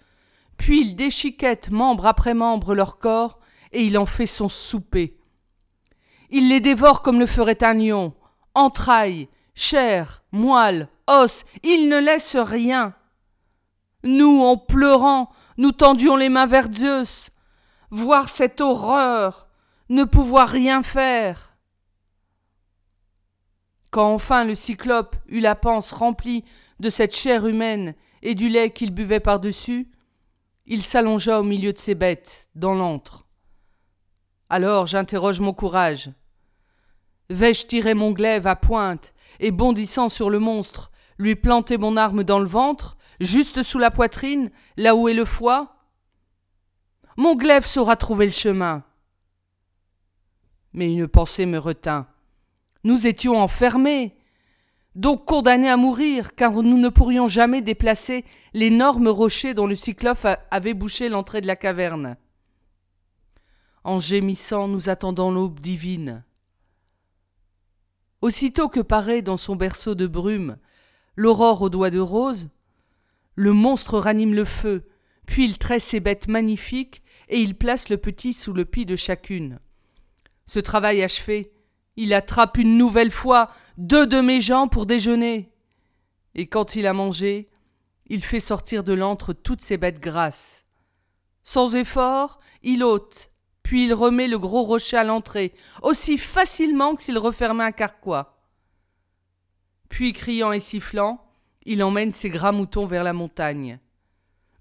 Puis 0.56 0.80
il 0.80 0.96
déchiquette 0.96 1.70
membre 1.70 2.06
après 2.06 2.34
membre 2.34 2.74
leur 2.74 2.98
corps, 2.98 3.38
et 3.72 3.84
il 3.84 3.98
en 3.98 4.06
fait 4.06 4.26
son 4.26 4.48
souper. 4.48 5.18
Il 6.30 6.48
les 6.48 6.60
dévore 6.60 7.02
comme 7.02 7.20
le 7.20 7.26
ferait 7.26 7.62
un 7.62 7.74
lion, 7.74 8.14
entrailles, 8.54 9.28
chair, 9.54 10.22
moelle, 10.32 10.88
os, 11.06 11.44
il 11.62 11.88
ne 11.88 11.98
laisse 11.98 12.36
rien. 12.36 12.94
Nous, 14.06 14.40
en 14.42 14.56
pleurant, 14.56 15.30
nous 15.58 15.72
tendions 15.72 16.16
les 16.16 16.28
mains 16.28 16.46
vers 16.46 16.72
Zeus. 16.72 17.30
Voir 17.90 18.28
cette 18.28 18.60
horreur, 18.60 19.48
ne 19.88 20.04
pouvoir 20.04 20.48
rien 20.48 20.82
faire. 20.82 21.56
Quand 23.90 24.12
enfin 24.12 24.44
le 24.44 24.54
cyclope 24.54 25.16
eut 25.28 25.40
la 25.40 25.54
panse 25.54 25.92
remplie 25.92 26.44
de 26.80 26.90
cette 26.90 27.14
chair 27.16 27.46
humaine 27.46 27.94
et 28.22 28.34
du 28.34 28.48
lait 28.48 28.70
qu'il 28.70 28.92
buvait 28.92 29.20
par-dessus, 29.20 29.90
il 30.66 30.82
s'allongea 30.82 31.40
au 31.40 31.44
milieu 31.44 31.72
de 31.72 31.78
ses 31.78 31.94
bêtes, 31.94 32.50
dans 32.54 32.74
l'antre. 32.74 33.26
Alors 34.50 34.86
j'interroge 34.86 35.40
mon 35.40 35.52
courage. 35.52 36.10
Vais-je 37.30 37.66
tirer 37.66 37.94
mon 37.94 38.12
glaive 38.12 38.46
à 38.46 38.56
pointe 38.56 39.14
et 39.40 39.50
bondissant 39.50 40.08
sur 40.08 40.30
le 40.30 40.38
monstre, 40.38 40.90
lui 41.18 41.34
planter 41.34 41.78
mon 41.78 41.96
arme 41.96 42.22
dans 42.22 42.38
le 42.38 42.46
ventre, 42.46 42.96
juste 43.20 43.62
sous 43.62 43.78
la 43.78 43.90
poitrine, 43.90 44.50
là 44.76 44.94
où 44.94 45.08
est 45.08 45.14
le 45.14 45.24
foie 45.24 45.76
Mon 47.16 47.34
glaive 47.34 47.66
saura 47.66 47.96
trouver 47.96 48.26
le 48.26 48.32
chemin. 48.32 48.84
Mais 50.72 50.92
une 50.92 51.08
pensée 51.08 51.46
me 51.46 51.58
retint. 51.58 52.06
Nous 52.84 53.06
étions 53.06 53.36
enfermés, 53.38 54.16
donc 54.94 55.26
condamnés 55.26 55.70
à 55.70 55.76
mourir, 55.76 56.34
car 56.34 56.52
nous 56.52 56.78
ne 56.78 56.88
pourrions 56.88 57.28
jamais 57.28 57.62
déplacer 57.62 58.24
l'énorme 58.54 59.08
rocher 59.08 59.54
dont 59.54 59.66
le 59.66 59.74
cyclope 59.74 60.26
avait 60.50 60.74
bouché 60.74 61.08
l'entrée 61.08 61.40
de 61.40 61.46
la 61.46 61.56
caverne. 61.56 62.16
En 63.84 63.98
gémissant, 63.98 64.68
nous 64.68 64.88
attendons 64.88 65.30
l'aube 65.30 65.60
divine. 65.60 66.24
Aussitôt 68.20 68.68
que 68.68 68.80
paraît 68.80 69.22
dans 69.22 69.36
son 69.36 69.54
berceau 69.54 69.94
de 69.94 70.06
brume 70.06 70.56
l'aurore 71.14 71.62
aux 71.62 71.70
doigts 71.70 71.90
de 71.90 71.98
rose, 71.98 72.48
le 73.36 73.52
monstre 73.52 73.98
ranime 73.98 74.34
le 74.34 74.44
feu, 74.44 74.88
puis 75.26 75.44
il 75.44 75.58
tresse 75.58 75.84
ses 75.84 76.00
bêtes 76.00 76.26
magnifiques 76.26 77.02
et 77.28 77.40
il 77.40 77.54
place 77.54 77.88
le 77.88 77.98
petit 77.98 78.32
sous 78.32 78.52
le 78.52 78.64
pied 78.64 78.84
de 78.84 78.96
chacune. 78.96 79.60
Ce 80.46 80.58
travail 80.58 81.02
achevé, 81.02 81.52
il 81.96 82.14
attrape 82.14 82.58
une 82.58 82.78
nouvelle 82.78 83.10
fois 83.10 83.50
deux 83.78 84.06
de 84.06 84.20
mes 84.20 84.40
gens 84.40 84.68
pour 84.68 84.86
déjeuner. 84.86 85.52
Et 86.34 86.46
quand 86.46 86.76
il 86.76 86.86
a 86.86 86.92
mangé, 86.92 87.48
il 88.06 88.22
fait 88.22 88.40
sortir 88.40 88.84
de 88.84 88.92
l'antre 88.92 89.32
toutes 89.32 89.62
ses 89.62 89.78
bêtes 89.78 90.00
grasses. 90.00 90.64
Sans 91.42 91.74
effort, 91.74 92.40
il 92.62 92.84
ôte, 92.84 93.30
puis 93.62 93.86
il 93.86 93.94
remet 93.94 94.28
le 94.28 94.38
gros 94.38 94.62
rocher 94.62 94.96
à 94.96 95.04
l'entrée, 95.04 95.52
aussi 95.82 96.18
facilement 96.18 96.94
que 96.94 97.02
s'il 97.02 97.18
refermait 97.18 97.64
un 97.64 97.72
carquois. 97.72 98.38
Puis, 99.88 100.12
criant 100.12 100.52
et 100.52 100.60
sifflant, 100.60 101.25
il 101.66 101.82
emmène 101.82 102.12
ses 102.12 102.30
gras 102.30 102.52
moutons 102.52 102.86
vers 102.86 103.02
la 103.02 103.12
montagne. 103.12 103.80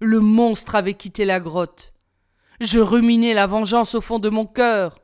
Le 0.00 0.20
monstre 0.20 0.74
avait 0.74 0.94
quitté 0.94 1.24
la 1.24 1.40
grotte. 1.40 1.94
Je 2.60 2.80
ruminais 2.80 3.32
la 3.32 3.46
vengeance 3.46 3.94
au 3.94 4.00
fond 4.00 4.18
de 4.18 4.28
mon 4.28 4.44
cœur. 4.44 4.98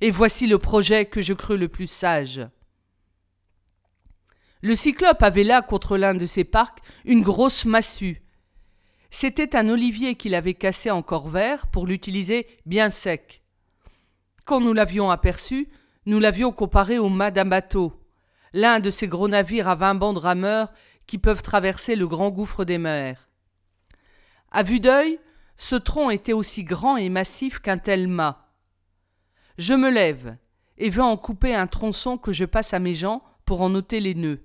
Et 0.00 0.10
voici 0.10 0.46
le 0.46 0.58
projet 0.58 1.04
que 1.04 1.20
je 1.20 1.34
crus 1.34 1.58
le 1.58 1.68
plus 1.68 1.88
sage. 1.88 2.46
Le 4.62 4.76
cyclope 4.76 5.22
avait 5.22 5.44
là 5.44 5.60
contre 5.60 5.96
l'un 5.96 6.14
de 6.14 6.26
ses 6.26 6.44
parcs 6.44 6.78
une 7.04 7.22
grosse 7.22 7.64
massue. 7.64 8.22
C'était 9.10 9.56
un 9.56 9.68
olivier 9.68 10.14
qu'il 10.14 10.34
avait 10.34 10.54
cassé 10.54 10.90
encore 10.90 11.28
vert 11.28 11.66
pour 11.66 11.86
l'utiliser 11.86 12.46
bien 12.64 12.90
sec. 12.90 13.42
Quand 14.44 14.60
nous 14.60 14.72
l'avions 14.72 15.10
aperçu, 15.10 15.68
nous 16.06 16.20
l'avions 16.20 16.52
comparé 16.52 16.98
au 16.98 17.08
mât 17.08 17.30
d'un 17.30 17.44
bateau, 17.44 17.92
l'un 18.56 18.80
de 18.80 18.90
ces 18.90 19.06
gros 19.06 19.28
navires 19.28 19.68
à 19.68 19.74
vingt 19.74 19.94
bancs 19.94 20.14
de 20.14 20.20
rameurs 20.20 20.72
qui 21.06 21.18
peuvent 21.18 21.42
traverser 21.42 21.94
le 21.94 22.08
grand 22.08 22.30
gouffre 22.30 22.64
des 22.64 22.78
mers. 22.78 23.28
À 24.50 24.62
vue 24.62 24.80
d'œil, 24.80 25.20
ce 25.58 25.76
tronc 25.76 26.08
était 26.08 26.32
aussi 26.32 26.64
grand 26.64 26.96
et 26.96 27.10
massif 27.10 27.58
qu'un 27.58 27.76
tel 27.76 28.08
mât. 28.08 28.48
Je 29.58 29.74
me 29.74 29.90
lève 29.90 30.38
et 30.78 30.88
veux 30.88 31.02
en 31.02 31.18
couper 31.18 31.54
un 31.54 31.66
tronçon 31.66 32.16
que 32.16 32.32
je 32.32 32.46
passe 32.46 32.72
à 32.72 32.78
mes 32.78 32.94
gens 32.94 33.22
pour 33.44 33.60
en 33.60 33.74
ôter 33.74 34.00
les 34.00 34.14
nœuds. 34.14 34.42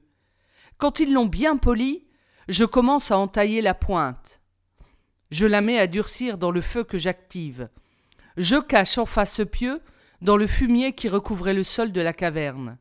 Quand 0.77 0.99
ils 0.99 1.13
l'ont 1.13 1.25
bien 1.25 1.55
poli, 1.55 2.05
je 2.49 2.65
commence 2.65 3.11
à 3.11 3.17
entailler 3.17 3.61
la 3.61 3.73
pointe. 3.73 4.41
Je 5.31 5.45
la 5.45 5.61
mets 5.61 5.79
à 5.79 5.87
durcir 5.87 6.37
dans 6.37 6.51
le 6.51 6.61
feu 6.61 6.83
que 6.83 6.97
j'active. 6.97 7.69
Je 8.35 8.57
cache 8.57 8.97
enfin 8.97 9.23
ce 9.23 9.43
pieu 9.43 9.81
dans 10.21 10.35
le 10.35 10.47
fumier 10.47 10.91
qui 10.91 11.07
recouvrait 11.07 11.53
le 11.53 11.63
sol 11.63 11.93
de 11.93 12.01
la 12.01 12.11
caverne. 12.11 12.77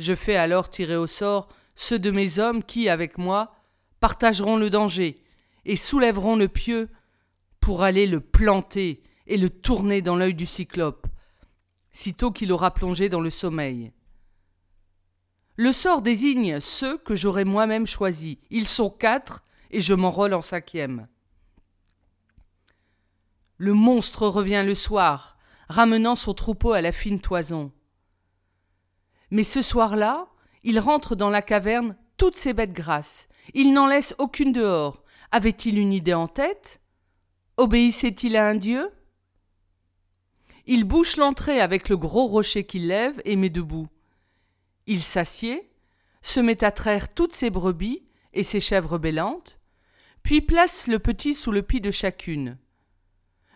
Je 0.00 0.14
fais 0.14 0.36
alors 0.36 0.70
tirer 0.70 0.96
au 0.96 1.06
sort 1.06 1.48
ceux 1.74 1.98
de 1.98 2.10
mes 2.10 2.38
hommes 2.38 2.64
qui, 2.64 2.88
avec 2.88 3.18
moi, 3.18 3.54
partageront 4.00 4.56
le 4.56 4.70
danger 4.70 5.22
et 5.66 5.76
soulèveront 5.76 6.36
le 6.36 6.48
pieu 6.48 6.88
pour 7.60 7.82
aller 7.82 8.06
le 8.06 8.20
planter 8.20 9.02
et 9.26 9.36
le 9.36 9.50
tourner 9.50 10.00
dans 10.00 10.16
l'œil 10.16 10.32
du 10.32 10.46
cyclope, 10.46 11.06
sitôt 11.92 12.30
qu'il 12.30 12.50
aura 12.50 12.72
plongé 12.72 13.10
dans 13.10 13.20
le 13.20 13.28
sommeil. 13.28 13.92
Le 15.56 15.70
sort 15.70 16.00
désigne 16.00 16.60
ceux 16.60 16.96
que 16.96 17.14
j'aurai 17.14 17.44
moi-même 17.44 17.86
choisis. 17.86 18.38
Ils 18.48 18.66
sont 18.66 18.88
quatre, 18.88 19.44
et 19.70 19.82
je 19.82 19.92
m'enrôle 19.92 20.32
en 20.32 20.40
cinquième. 20.40 21.08
Le 23.58 23.74
monstre 23.74 24.26
revient 24.26 24.62
le 24.64 24.74
soir, 24.74 25.36
ramenant 25.68 26.14
son 26.14 26.32
troupeau 26.32 26.72
à 26.72 26.80
la 26.80 26.90
fine 26.90 27.20
toison. 27.20 27.70
Mais 29.30 29.42
ce 29.42 29.62
soir-là, 29.62 30.26
il 30.62 30.78
rentre 30.78 31.16
dans 31.16 31.30
la 31.30 31.42
caverne 31.42 31.96
toutes 32.16 32.36
ses 32.36 32.52
bêtes 32.52 32.72
grasses. 32.72 33.28
Il 33.54 33.72
n'en 33.72 33.86
laisse 33.86 34.14
aucune 34.18 34.52
dehors. 34.52 35.02
Avait-il 35.32 35.78
une 35.78 35.92
idée 35.92 36.14
en 36.14 36.28
tête? 36.28 36.80
Obéissait-il 37.56 38.36
à 38.36 38.48
un 38.48 38.54
dieu? 38.54 38.90
Il 40.66 40.84
bouche 40.84 41.16
l'entrée 41.16 41.60
avec 41.60 41.88
le 41.88 41.96
gros 41.96 42.26
rocher 42.26 42.64
qu'il 42.64 42.88
lève 42.88 43.20
et 43.24 43.36
met 43.36 43.50
debout. 43.50 43.88
Il 44.86 45.02
s'assied, 45.02 45.70
se 46.22 46.40
met 46.40 46.62
à 46.64 46.70
traire 46.70 47.12
toutes 47.14 47.32
ses 47.32 47.50
brebis 47.50 48.04
et 48.32 48.44
ses 48.44 48.60
chèvres 48.60 48.98
bêlantes, 48.98 49.58
puis 50.22 50.40
place 50.40 50.86
le 50.86 50.98
petit 50.98 51.34
sous 51.34 51.52
le 51.52 51.62
pied 51.62 51.80
de 51.80 51.90
chacune. 51.90 52.58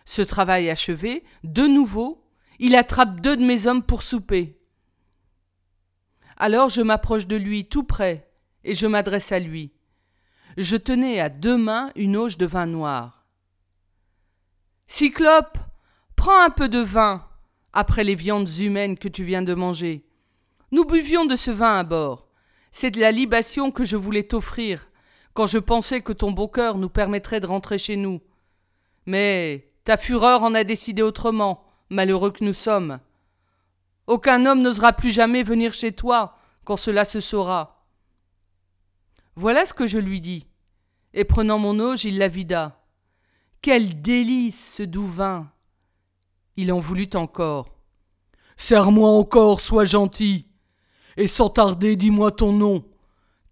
Ce 0.05 0.21
travail 0.21 0.69
achevé, 0.69 1.23
de 1.43 1.67
nouveau, 1.67 2.23
il 2.59 2.75
attrape 2.75 3.21
deux 3.21 3.37
de 3.37 3.45
mes 3.45 3.67
hommes 3.67 3.83
pour 3.83 4.03
souper. 4.03 4.54
Alors 6.37 6.69
je 6.69 6.81
m'approche 6.81 7.27
de 7.27 7.35
lui 7.35 7.65
tout 7.65 7.83
près 7.83 8.29
et 8.63 8.73
je 8.73 8.87
m'adresse 8.87 9.31
à 9.31 9.39
lui. 9.39 9.71
Je 10.57 10.77
tenais 10.77 11.19
à 11.19 11.29
deux 11.29 11.57
mains 11.57 11.91
une 11.95 12.17
auge 12.17 12.37
de 12.37 12.45
vin 12.45 12.65
noir. 12.65 13.25
Cyclope, 14.87 15.57
prends 16.15 16.41
un 16.41 16.49
peu 16.49 16.69
de 16.69 16.79
vin, 16.79 17.27
après 17.73 18.03
les 18.03 18.15
viandes 18.15 18.49
humaines 18.59 18.97
que 18.97 19.07
tu 19.07 19.23
viens 19.23 19.41
de 19.41 19.53
manger. 19.53 20.05
Nous 20.71 20.85
buvions 20.85 21.25
de 21.25 21.35
ce 21.35 21.51
vin 21.51 21.77
à 21.77 21.83
bord. 21.83 22.27
C'est 22.71 22.91
de 22.91 22.99
la 22.99 23.11
libation 23.11 23.71
que 23.71 23.83
je 23.83 23.95
voulais 23.95 24.23
t'offrir, 24.23 24.89
quand 25.33 25.47
je 25.47 25.57
pensais 25.57 26.01
que 26.01 26.13
ton 26.13 26.31
beau 26.31 26.47
cœur 26.47 26.77
nous 26.77 26.89
permettrait 26.89 27.39
de 27.39 27.47
rentrer 27.47 27.77
chez 27.77 27.97
nous. 27.97 28.21
Mais 29.05 29.71
ta 29.83 29.97
fureur 29.97 30.43
en 30.43 30.53
a 30.53 30.63
décidé 30.63 31.01
autrement, 31.01 31.63
malheureux 31.89 32.31
que 32.31 32.43
nous 32.43 32.53
sommes. 32.53 32.99
Aucun 34.07 34.45
homme 34.45 34.61
n'osera 34.61 34.93
plus 34.93 35.11
jamais 35.11 35.43
venir 35.43 35.73
chez 35.73 35.91
toi 35.91 36.37
quand 36.63 36.77
cela 36.77 37.05
se 37.05 37.19
saura. 37.19 37.85
Voilà 39.35 39.65
ce 39.65 39.73
que 39.73 39.87
je 39.87 39.99
lui 39.99 40.21
dis. 40.21 40.47
Et 41.13 41.23
prenant 41.23 41.59
mon 41.59 41.79
auge, 41.79 42.05
il 42.05 42.17
la 42.17 42.27
vida. 42.27 42.83
Quel 43.61 44.01
délice 44.01 44.75
ce 44.75 44.83
doux 44.83 45.07
vin. 45.07 45.51
Il 46.57 46.71
en 46.71 46.79
voulut 46.79 47.09
encore. 47.15 47.75
Serre-moi 48.57 49.09
encore, 49.09 49.59
sois 49.59 49.85
gentil, 49.85 50.47
et 51.17 51.27
sans 51.27 51.49
tarder 51.49 51.95
dis-moi 51.95 52.31
ton 52.31 52.53
nom, 52.53 52.85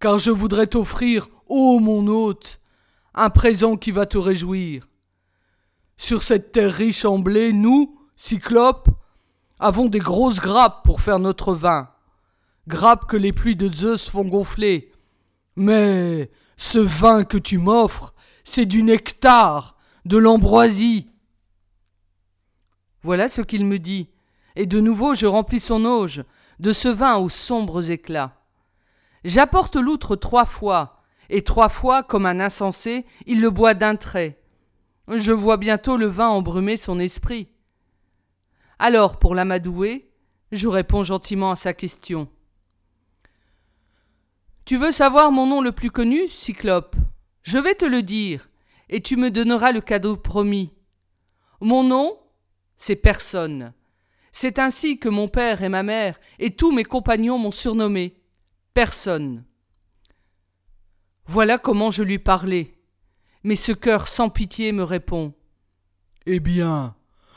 car 0.00 0.18
je 0.18 0.30
voudrais 0.30 0.66
t'offrir, 0.66 1.28
ô 1.46 1.78
mon 1.78 2.06
hôte, 2.06 2.60
un 3.14 3.30
présent 3.30 3.76
qui 3.76 3.90
va 3.90 4.06
te 4.06 4.18
réjouir. 4.18 4.88
Sur 5.96 6.22
cette 6.22 6.52
terre 6.52 6.72
riche 6.72 7.04
en 7.04 7.18
blé, 7.18 7.52
nous, 7.52 7.98
Cyclopes, 8.16 8.88
avons 9.60 9.86
des 9.86 9.98
grosses 9.98 10.40
grappes 10.40 10.84
pour 10.84 11.00
faire 11.00 11.18
notre 11.18 11.54
vin, 11.54 11.90
grappes 12.68 13.06
que 13.06 13.16
les 13.16 13.32
pluies 13.32 13.56
de 13.56 13.68
Zeus 13.72 14.08
font 14.08 14.24
gonfler. 14.24 14.92
Mais 15.56 16.30
ce 16.56 16.78
vin 16.78 17.24
que 17.24 17.38
tu 17.38 17.58
m'offres, 17.58 18.14
c'est 18.44 18.66
du 18.66 18.82
nectar, 18.82 19.76
de 20.04 20.18
l'ambroisie. 20.18 21.10
Voilà 23.02 23.28
ce 23.28 23.40
qu'il 23.40 23.64
me 23.64 23.78
dit, 23.78 24.08
et 24.56 24.66
de 24.66 24.80
nouveau 24.80 25.14
je 25.14 25.26
remplis 25.26 25.60
son 25.60 25.84
auge, 25.84 26.24
de 26.58 26.72
ce 26.72 26.88
vin 26.88 27.16
aux 27.16 27.28
sombres 27.28 27.90
éclats. 27.90 28.36
J'apporte 29.24 29.76
l'outre 29.76 30.16
trois 30.16 30.44
fois, 30.44 31.02
et 31.30 31.42
trois 31.42 31.68
fois, 31.68 32.02
comme 32.02 32.26
un 32.26 32.40
insensé, 32.40 33.06
il 33.26 33.40
le 33.40 33.50
boit 33.50 33.74
d'un 33.74 33.96
trait. 33.96 34.38
Je 35.08 35.32
vois 35.32 35.56
bientôt 35.56 35.96
le 35.96 36.06
vin 36.06 36.28
embrumer 36.28 36.76
son 36.76 36.98
esprit. 36.98 37.48
Alors, 38.78 39.18
pour 39.18 39.34
l'amadouer, 39.34 40.10
je 40.52 40.68
réponds 40.68 41.04
gentiment 41.04 41.50
à 41.50 41.56
sa 41.56 41.72
question. 41.72 42.28
Tu 44.64 44.76
veux 44.76 44.92
savoir 44.92 45.30
mon 45.30 45.46
nom 45.46 45.60
le 45.60 45.72
plus 45.72 45.90
connu, 45.90 46.26
Cyclope? 46.26 46.96
Je 47.42 47.58
vais 47.58 47.74
te 47.74 47.84
le 47.84 48.02
dire, 48.02 48.48
et 48.88 49.00
tu 49.00 49.16
me 49.16 49.30
donneras 49.30 49.72
le 49.72 49.80
cadeau 49.80 50.16
promis. 50.16 50.72
Mon 51.60 51.84
nom, 51.84 52.18
c'est 52.76 52.96
personne. 52.96 53.72
C'est 54.32 54.58
ainsi 54.58 54.98
que 54.98 55.08
mon 55.08 55.28
père 55.28 55.62
et 55.62 55.68
ma 55.68 55.82
mère 55.82 56.18
et 56.38 56.56
tous 56.56 56.72
mes 56.72 56.84
compagnons 56.84 57.38
m'ont 57.38 57.50
surnommé 57.50 58.20
personne. 58.72 59.44
Voilà 61.26 61.58
comment 61.58 61.90
je 61.90 62.02
lui 62.02 62.18
parlais. 62.18 62.74
Mais 63.44 63.56
ce 63.56 63.72
cœur 63.72 64.08
sans 64.08 64.30
pitié 64.30 64.72
me 64.72 64.82
répond. 64.82 65.34
Eh 66.26 66.40
bien, 66.40 66.96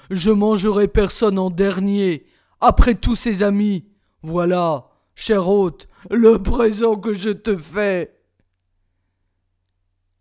je 0.10 0.32
mangerai 0.32 0.88
personne 0.88 1.40
en 1.40 1.50
dernier, 1.50 2.26
après 2.60 2.96
tous 2.96 3.16
ses 3.16 3.44
amis. 3.44 3.86
Voilà, 4.22 4.88
cher 5.16 5.48
hôte, 5.48 5.88
le 6.10 6.42
présent 6.42 6.96
que 6.96 7.14
je 7.14 7.30
te 7.30 7.56
fais. 7.58 8.14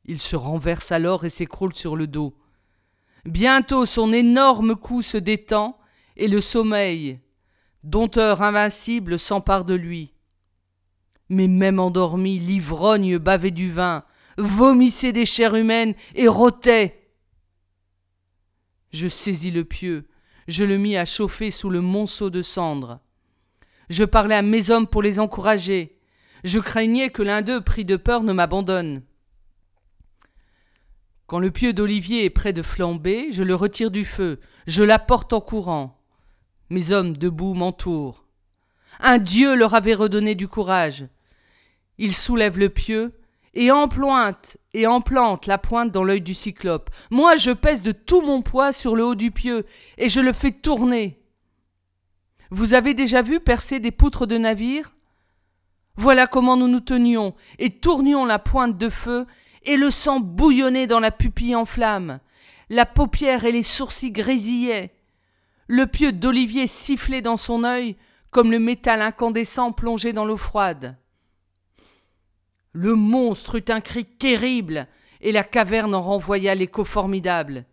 Il 0.04 0.20
se 0.20 0.36
renverse 0.36 0.92
alors 0.92 1.24
et 1.24 1.30
s'écroule 1.30 1.74
sur 1.74 1.96
le 1.96 2.06
dos. 2.06 2.36
Bientôt 3.24 3.86
son 3.86 4.12
énorme 4.12 4.76
cou 4.76 5.02
se 5.02 5.16
détend, 5.16 5.78
et 6.16 6.28
le 6.28 6.40
sommeil, 6.40 7.20
dompteur 7.82 8.42
invincible, 8.42 9.18
s'empare 9.18 9.64
de 9.64 9.74
lui. 9.74 10.14
Mais 11.28 11.48
même 11.48 11.80
endormi, 11.80 12.38
l'ivrogne 12.38 13.18
bavait 13.18 13.50
du 13.50 13.70
vin, 13.70 14.04
vomissait 14.38 15.12
des 15.12 15.26
chairs 15.26 15.56
humaines 15.56 15.94
et 16.14 16.28
rôtait. 16.28 17.05
Je 18.96 19.08
saisis 19.08 19.50
le 19.50 19.62
pieu, 19.62 20.06
je 20.48 20.64
le 20.64 20.78
mis 20.78 20.96
à 20.96 21.04
chauffer 21.04 21.50
sous 21.50 21.68
le 21.68 21.82
monceau 21.82 22.30
de 22.30 22.40
cendres. 22.40 22.98
Je 23.90 24.04
parlais 24.04 24.36
à 24.36 24.40
mes 24.40 24.70
hommes 24.70 24.86
pour 24.86 25.02
les 25.02 25.20
encourager. 25.20 25.98
Je 26.44 26.58
craignais 26.60 27.10
que 27.10 27.20
l'un 27.22 27.42
d'eux, 27.42 27.60
pris 27.60 27.84
de 27.84 27.96
peur, 27.96 28.22
ne 28.22 28.32
m'abandonne. 28.32 29.02
Quand 31.26 31.38
le 31.38 31.50
pieu 31.50 31.74
d'olivier 31.74 32.24
est 32.24 32.30
près 32.30 32.54
de 32.54 32.62
flamber, 32.62 33.32
je 33.32 33.42
le 33.42 33.54
retire 33.54 33.90
du 33.90 34.06
feu, 34.06 34.40
je 34.66 34.82
l'apporte 34.82 35.34
en 35.34 35.42
courant. 35.42 36.00
Mes 36.70 36.90
hommes 36.90 37.18
debout 37.18 37.52
m'entourent. 37.52 38.24
Un 38.98 39.18
dieu 39.18 39.56
leur 39.56 39.74
avait 39.74 39.92
redonné 39.92 40.34
du 40.34 40.48
courage. 40.48 41.06
Ils 41.98 42.14
soulèvent 42.14 42.58
le 42.58 42.70
pieu 42.70 43.12
et 43.56 43.70
emplointent 43.70 44.58
et 44.74 44.86
emplantent 44.86 45.46
la 45.46 45.56
pointe 45.56 45.90
dans 45.90 46.04
l'œil 46.04 46.20
du 46.20 46.34
cyclope. 46.34 46.90
Moi, 47.10 47.36
je 47.36 47.50
pèse 47.50 47.82
de 47.82 47.90
tout 47.90 48.20
mon 48.20 48.42
poids 48.42 48.70
sur 48.70 48.94
le 48.94 49.04
haut 49.04 49.14
du 49.14 49.30
pieu 49.30 49.64
et 49.96 50.10
je 50.10 50.20
le 50.20 50.34
fais 50.34 50.52
tourner. 50.52 51.18
Vous 52.50 52.74
avez 52.74 52.92
déjà 52.92 53.22
vu 53.22 53.40
percer 53.40 53.80
des 53.80 53.90
poutres 53.90 54.26
de 54.26 54.36
navire 54.36 54.94
Voilà 55.96 56.26
comment 56.26 56.56
nous 56.58 56.68
nous 56.68 56.80
tenions 56.80 57.34
et 57.58 57.70
tournions 57.70 58.26
la 58.26 58.38
pointe 58.38 58.76
de 58.76 58.90
feu 58.90 59.26
et 59.62 59.78
le 59.78 59.90
sang 59.90 60.20
bouillonnait 60.20 60.86
dans 60.86 61.00
la 61.00 61.10
pupille 61.10 61.56
en 61.56 61.64
flammes. 61.64 62.20
La 62.68 62.84
paupière 62.84 63.46
et 63.46 63.52
les 63.52 63.62
sourcils 63.62 64.12
grésillaient. 64.12 64.94
Le 65.66 65.86
pieu 65.86 66.12
d'Olivier 66.12 66.66
sifflait 66.66 67.22
dans 67.22 67.38
son 67.38 67.64
œil 67.64 67.96
comme 68.30 68.50
le 68.50 68.58
métal 68.58 69.00
incandescent 69.00 69.72
plongé 69.72 70.12
dans 70.12 70.26
l'eau 70.26 70.36
froide. 70.36 70.98
Le 72.78 72.94
monstre 72.94 73.54
eut 73.54 73.72
un 73.72 73.80
cri 73.80 74.04
terrible, 74.04 74.86
et 75.22 75.32
la 75.32 75.44
caverne 75.44 75.94
en 75.94 76.02
renvoya 76.02 76.54
l'écho 76.54 76.84
formidable. 76.84 77.64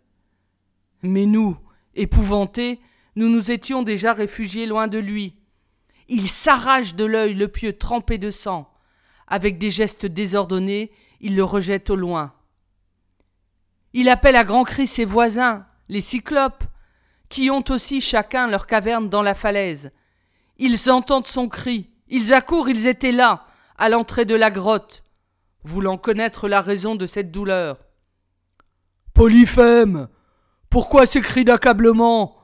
Mais 1.02 1.26
nous, 1.26 1.58
épouvantés, 1.94 2.80
nous 3.14 3.28
nous 3.28 3.50
étions 3.50 3.82
déjà 3.82 4.14
réfugiés 4.14 4.64
loin 4.64 4.88
de 4.88 4.96
lui. 4.96 5.36
Il 6.08 6.26
s'arrache 6.26 6.94
de 6.94 7.04
l'œil 7.04 7.34
le 7.34 7.48
pieu 7.48 7.76
trempé 7.76 8.16
de 8.16 8.30
sang. 8.30 8.72
Avec 9.26 9.58
des 9.58 9.68
gestes 9.68 10.06
désordonnés, 10.06 10.90
il 11.20 11.36
le 11.36 11.44
rejette 11.44 11.90
au 11.90 11.96
loin. 11.96 12.32
Il 13.92 14.08
appelle 14.08 14.36
à 14.36 14.44
grands 14.44 14.64
cris 14.64 14.86
ses 14.86 15.04
voisins, 15.04 15.66
les 15.90 16.00
cyclopes, 16.00 16.64
qui 17.28 17.50
ont 17.50 17.64
aussi 17.68 18.00
chacun 18.00 18.46
leur 18.46 18.66
caverne 18.66 19.10
dans 19.10 19.22
la 19.22 19.34
falaise. 19.34 19.92
Ils 20.56 20.90
entendent 20.90 21.26
son 21.26 21.50
cri, 21.50 21.90
ils 22.08 22.32
accourent, 22.32 22.70
ils 22.70 22.86
étaient 22.86 23.12
là, 23.12 23.46
à 23.76 23.88
l'entrée 23.88 24.24
de 24.24 24.34
la 24.34 24.50
grotte, 24.50 25.02
voulant 25.64 25.96
connaître 25.96 26.48
la 26.48 26.60
raison 26.60 26.94
de 26.94 27.06
cette 27.06 27.30
douleur. 27.30 27.78
Polyphème, 29.14 30.08
pourquoi 30.70 31.06
ces 31.06 31.20
cris 31.20 31.44
d'accablement? 31.44 32.36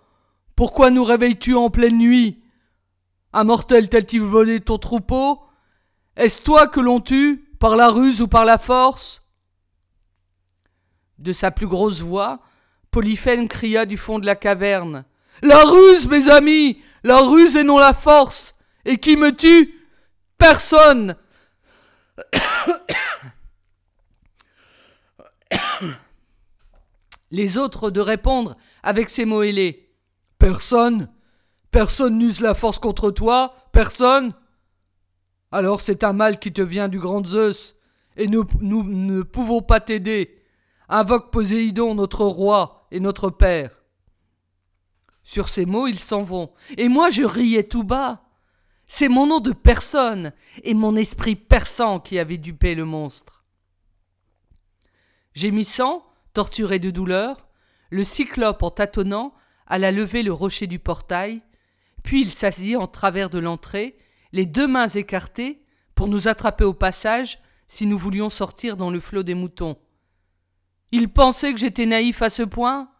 Pourquoi 0.57 0.91
nous 0.91 1.05
réveilles-tu 1.05 1.55
en 1.55 1.71
pleine 1.71 1.99
nuit? 1.99 2.43
Un 3.33 3.45
mortel 3.45 3.89
tel-il 3.89 4.23
volé 4.23 4.61
ton 4.61 4.79
troupeau? 4.79 5.41
Est-ce 6.17 6.43
toi 6.43 6.67
que 6.67 6.81
l'on 6.81 7.01
tue 7.01 7.49
par 7.59 7.77
la 7.77 7.89
ruse 7.89 8.21
ou 8.21 8.29
par 8.29 8.45
la 8.45 8.59
force? 8.59 9.23
De 11.19 11.33
sa 11.33 11.51
plus 11.51 11.67
grosse 11.67 12.01
voix, 12.01 12.41
Polyphène 12.91 13.49
cria 13.49 13.87
du 13.87 13.97
fond 13.97 14.19
de 14.19 14.27
la 14.27 14.35
caverne. 14.35 15.05
La 15.43 15.65
ruse, 15.65 16.09
mes 16.09 16.29
amis. 16.29 16.83
La 17.03 17.21
ruse 17.21 17.57
et 17.57 17.65
non 17.65 17.79
la 17.79 17.95
force. 17.95 18.55
Et 18.85 18.99
qui 18.99 19.17
me 19.17 19.35
tue? 19.35 19.80
Personne. 20.41 21.15
Les 27.31 27.59
autres 27.59 27.91
de 27.91 28.01
répondre 28.01 28.57
avec 28.83 29.09
ces 29.09 29.25
mots 29.25 29.43
ailés. 29.43 29.95
Personne 30.39 31.09
Personne 31.71 32.19
n'use 32.19 32.41
la 32.41 32.55
force 32.55 32.81
contre 32.81 33.13
toi 33.13 33.55
Personne 33.71 34.35
alors 35.53 35.81
c'est 35.81 36.05
un 36.05 36.13
mal 36.13 36.39
qui 36.39 36.53
te 36.53 36.63
vient 36.63 36.89
du 36.89 37.01
grand 37.01 37.27
Zeus, 37.27 37.75
et 38.17 38.29
nous, 38.29 38.45
nous 38.61 38.85
ne 38.85 39.23
pouvons 39.23 39.63
pas 39.63 39.81
t'aider. 39.81 40.43
Invoque 40.89 41.31
Poséidon, 41.33 41.95
notre 41.95 42.25
roi 42.25 42.87
et 42.91 43.01
notre 43.01 43.31
père. 43.31 43.83
Sur 45.23 45.49
ces 45.49 45.67
mots, 45.67 45.87
ils 45.87 45.99
s'en 45.99 46.23
vont, 46.23 46.51
et 46.77 46.89
moi 46.89 47.11
je 47.11 47.25
riais 47.25 47.65
tout 47.65 47.85
bas. 47.85 48.30
C'est 48.93 49.09
mon 49.09 49.29
nom 49.29 49.39
de 49.39 49.53
personne 49.53 50.33
et 50.65 50.75
mon 50.75 50.97
esprit 50.97 51.37
perçant 51.37 52.01
qui 52.01 52.19
avait 52.19 52.39
dupé 52.39 52.75
le 52.75 52.85
monstre. 52.85 53.45
Gémissant, 55.33 56.05
torturé 56.35 56.81
de 56.81 56.91
douleur, 56.91 57.47
le 57.91 58.03
cyclope 58.03 58.65
en 58.65 58.71
tâtonnant 58.71 59.33
alla 59.69 59.93
lever 59.93 60.25
le 60.25 60.33
rocher 60.33 60.67
du 60.67 60.81
portail, 60.81 61.41
puis 62.03 62.21
il 62.21 62.31
s'assit 62.31 62.77
en 62.77 62.89
travers 62.89 63.31
de 63.31 63.39
l'entrée 63.39 63.97
les 64.33 64.45
deux 64.45 64.67
mains 64.67 64.89
écartées, 64.89 65.63
pour 65.95 66.09
nous 66.09 66.27
attraper 66.27 66.65
au 66.65 66.75
passage 66.75 67.39
si 67.69 67.87
nous 67.87 67.97
voulions 67.97 68.29
sortir 68.29 68.77
dans 68.77 68.91
le 68.91 68.99
flot 68.99 69.23
des 69.23 69.35
moutons. 69.35 69.79
Ils 70.91 71.09
pensaient 71.09 71.53
que 71.53 71.61
j'étais 71.61 71.87
naïf 71.87 72.23
à 72.23 72.29
ce 72.29 72.43
point 72.43 72.91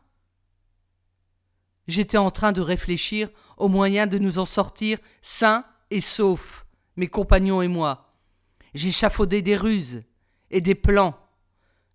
J'étais 1.89 2.19
en 2.19 2.31
train 2.31 2.53
de 2.53 2.61
réfléchir 2.61 3.29
au 3.57 3.67
moyen 3.67 4.07
de 4.07 4.19
nous 4.19 4.39
en 4.39 4.45
sortir 4.45 4.99
sains 5.21 5.65
et 5.91 6.01
saufs, 6.01 6.67
mes 6.97 7.09
compagnons 7.09 7.63
et 7.63 7.69
moi. 7.69 8.15
J'échafaudais 8.75 9.43
des 9.43 9.57
ruses 9.57 10.03
et 10.51 10.61
des 10.61 10.75
plans. 10.75 11.19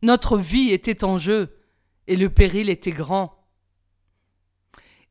Notre 0.02 0.38
vie 0.38 0.72
était 0.72 1.04
en 1.04 1.18
jeu 1.18 1.62
et 2.08 2.16
le 2.16 2.30
péril 2.30 2.70
était 2.70 2.92
grand. 2.92 3.46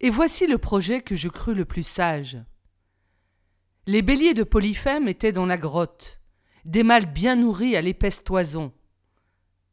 Et 0.00 0.10
voici 0.10 0.46
le 0.46 0.58
projet 0.58 1.00
que 1.00 1.16
je 1.16 1.28
crus 1.28 1.56
le 1.56 1.64
plus 1.64 1.86
sage. 1.86 2.38
Les 3.86 4.02
béliers 4.02 4.34
de 4.34 4.44
Polyphème 4.44 5.08
étaient 5.08 5.32
dans 5.32 5.46
la 5.46 5.58
grotte, 5.58 6.20
des 6.64 6.82
mâles 6.82 7.12
bien 7.12 7.36
nourris 7.36 7.76
à 7.76 7.82
l'épaisse 7.82 8.24
toison. 8.24 8.72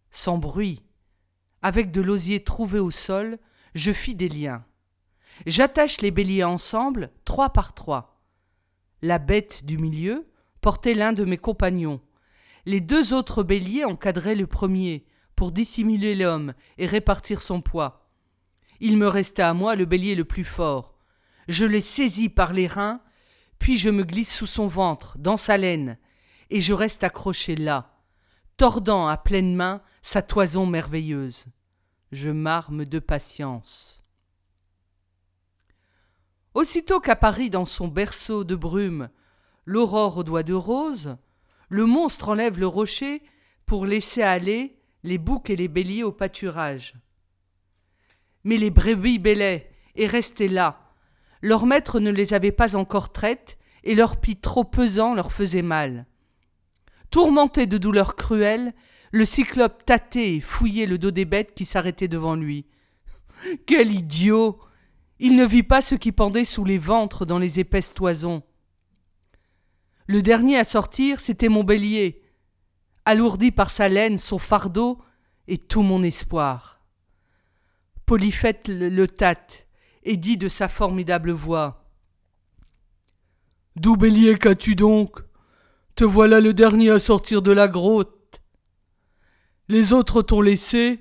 Sans 0.09 0.37
bruit, 0.37 0.83
avec 1.61 1.91
de 1.91 2.01
l'osier 2.01 2.43
trouvé 2.43 2.79
au 2.79 2.91
sol, 2.91 3.39
je 3.73 3.91
fis 3.91 4.15
des 4.15 4.29
liens. 4.29 4.65
J'attache 5.45 6.01
les 6.01 6.11
béliers 6.11 6.43
ensemble, 6.43 7.11
trois 7.23 7.51
par 7.51 7.73
trois. 7.73 8.20
La 9.01 9.17
bête 9.17 9.65
du 9.65 9.77
milieu 9.77 10.27
portait 10.61 10.93
l'un 10.93 11.13
de 11.13 11.25
mes 11.25 11.37
compagnons. 11.37 12.01
Les 12.65 12.81
deux 12.81 13.13
autres 13.13 13.41
béliers 13.41 13.85
encadraient 13.85 14.35
le 14.35 14.45
premier, 14.45 15.05
pour 15.35 15.51
dissimuler 15.51 16.13
l'homme 16.13 16.53
et 16.77 16.85
répartir 16.85 17.41
son 17.41 17.61
poids. 17.61 18.11
Il 18.79 18.97
me 18.97 19.07
resta 19.07 19.49
à 19.49 19.53
moi 19.53 19.75
le 19.75 19.85
bélier 19.85 20.13
le 20.13 20.25
plus 20.25 20.43
fort. 20.43 20.93
Je 21.47 21.65
l'ai 21.65 21.79
saisi 21.79 22.29
par 22.29 22.53
les 22.53 22.67
reins, 22.67 23.01
puis 23.57 23.77
je 23.77 23.89
me 23.89 24.03
glisse 24.03 24.35
sous 24.35 24.45
son 24.45 24.67
ventre, 24.67 25.17
dans 25.17 25.37
sa 25.37 25.57
laine, 25.57 25.97
et 26.51 26.61
je 26.61 26.73
reste 26.73 27.03
accroché 27.03 27.55
là, 27.55 27.97
tordant 28.57 29.07
à 29.07 29.17
pleine 29.17 29.55
main 29.55 29.81
sa 30.03 30.21
toison 30.21 30.67
merveilleuse. 30.67 31.45
Je 32.11 32.29
m'arme 32.29 32.85
de 32.85 32.99
patience. 32.99 34.00
Aussitôt 36.53 36.99
qu'apparit 36.99 37.49
dans 37.49 37.65
son 37.65 37.87
berceau 37.87 38.43
de 38.43 38.55
brume 38.55 39.09
l'aurore 39.65 40.17
aux 40.17 40.23
doigts 40.23 40.43
de 40.43 40.53
rose, 40.53 41.17
le 41.69 41.85
monstre 41.85 42.29
enlève 42.29 42.59
le 42.59 42.67
rocher 42.67 43.21
pour 43.65 43.85
laisser 43.85 44.21
aller 44.21 44.77
les 45.03 45.17
boucs 45.17 45.49
et 45.49 45.55
les 45.55 45.69
béliers 45.69 46.03
au 46.03 46.11
pâturage. 46.11 46.95
Mais 48.43 48.57
les 48.57 48.69
brebis 48.69 49.19
bêlaient 49.19 49.71
et 49.95 50.07
restaient 50.07 50.47
là. 50.47 50.91
Leur 51.41 51.65
maître 51.65 51.99
ne 51.99 52.11
les 52.11 52.33
avait 52.33 52.51
pas 52.51 52.75
encore 52.75 53.11
traites, 53.11 53.57
et 53.83 53.95
leur 53.95 54.17
pis 54.17 54.35
trop 54.35 54.63
pesant 54.63 55.15
leur 55.15 55.31
faisait 55.31 55.63
mal. 55.63 56.05
Tourmenté 57.09 57.65
de 57.65 57.77
douleurs 57.77 58.15
cruelles, 58.15 58.73
le 59.11 59.25
cyclope 59.25 59.85
tâtait 59.85 60.35
et 60.35 60.39
fouillait 60.39 60.85
le 60.85 60.97
dos 60.97 61.11
des 61.11 61.25
bêtes 61.25 61.53
qui 61.53 61.65
s'arrêtaient 61.65 62.07
devant 62.07 62.35
lui. 62.35 62.67
Quel 63.65 63.91
idiot 63.91 64.59
il 65.23 65.35
ne 65.35 65.45
vit 65.45 65.63
pas 65.63 65.81
ce 65.81 65.93
qui 65.93 66.11
pendait 66.11 66.45
sous 66.45 66.65
les 66.65 66.79
ventres 66.79 67.27
dans 67.27 67.37
les 67.37 67.59
épaisses 67.59 67.93
toisons. 67.93 68.41
Le 70.07 70.23
dernier 70.23 70.57
à 70.57 70.63
sortir, 70.63 71.19
c'était 71.19 71.47
mon 71.47 71.63
bélier, 71.63 72.23
alourdi 73.05 73.51
par 73.51 73.69
sa 73.69 73.87
laine, 73.87 74.17
son 74.17 74.39
fardeau 74.39 74.99
et 75.47 75.59
tout 75.59 75.83
mon 75.83 76.01
espoir. 76.01 76.81
Polyphète 78.07 78.67
le, 78.67 79.05
tâte 79.05 79.67
et 80.01 80.17
dit 80.17 80.37
de 80.37 80.49
sa 80.49 80.67
formidable 80.67 81.31
voix 81.31 81.87
D'où 83.75 83.95
bélier 83.95 84.39
qu'as-tu 84.39 84.75
donc? 84.75 85.19
Te 85.93 86.03
voilà 86.03 86.41
le 86.41 86.53
dernier 86.53 86.89
à 86.89 86.99
sortir 86.99 87.43
de 87.43 87.51
la 87.51 87.67
grotte. 87.67 88.41
Les 89.69 89.93
autres 89.93 90.23
t'ont 90.23 90.41
laissé. 90.41 90.99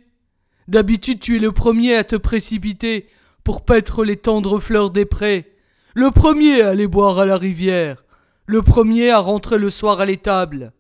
D'habitude, 0.68 1.20
tu 1.20 1.36
es 1.36 1.40
le 1.40 1.52
premier 1.52 1.94
à 1.96 2.04
te 2.04 2.16
précipiter 2.16 3.08
pour 3.50 3.64
paître 3.64 4.04
les 4.04 4.16
tendres 4.16 4.60
fleurs 4.60 4.90
des 4.90 5.04
prés, 5.04 5.56
le 5.94 6.12
premier 6.12 6.62
à 6.62 6.68
aller 6.68 6.86
boire 6.86 7.18
à 7.18 7.26
la 7.26 7.36
rivière, 7.36 8.04
le 8.46 8.62
premier 8.62 9.10
à 9.10 9.18
rentrer 9.18 9.58
le 9.58 9.70
soir 9.70 9.98
à 9.98 10.06
l'étable. 10.06 10.72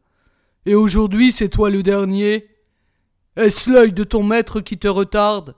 Et 0.66 0.76
aujourd'hui 0.76 1.32
c'est 1.32 1.48
toi 1.48 1.68
le 1.68 1.82
dernier. 1.82 2.46
Est-ce 3.34 3.68
l'œil 3.68 3.92
de 3.92 4.04
ton 4.04 4.22
maître 4.22 4.60
qui 4.60 4.78
te 4.78 4.86
retarde? 4.86 5.56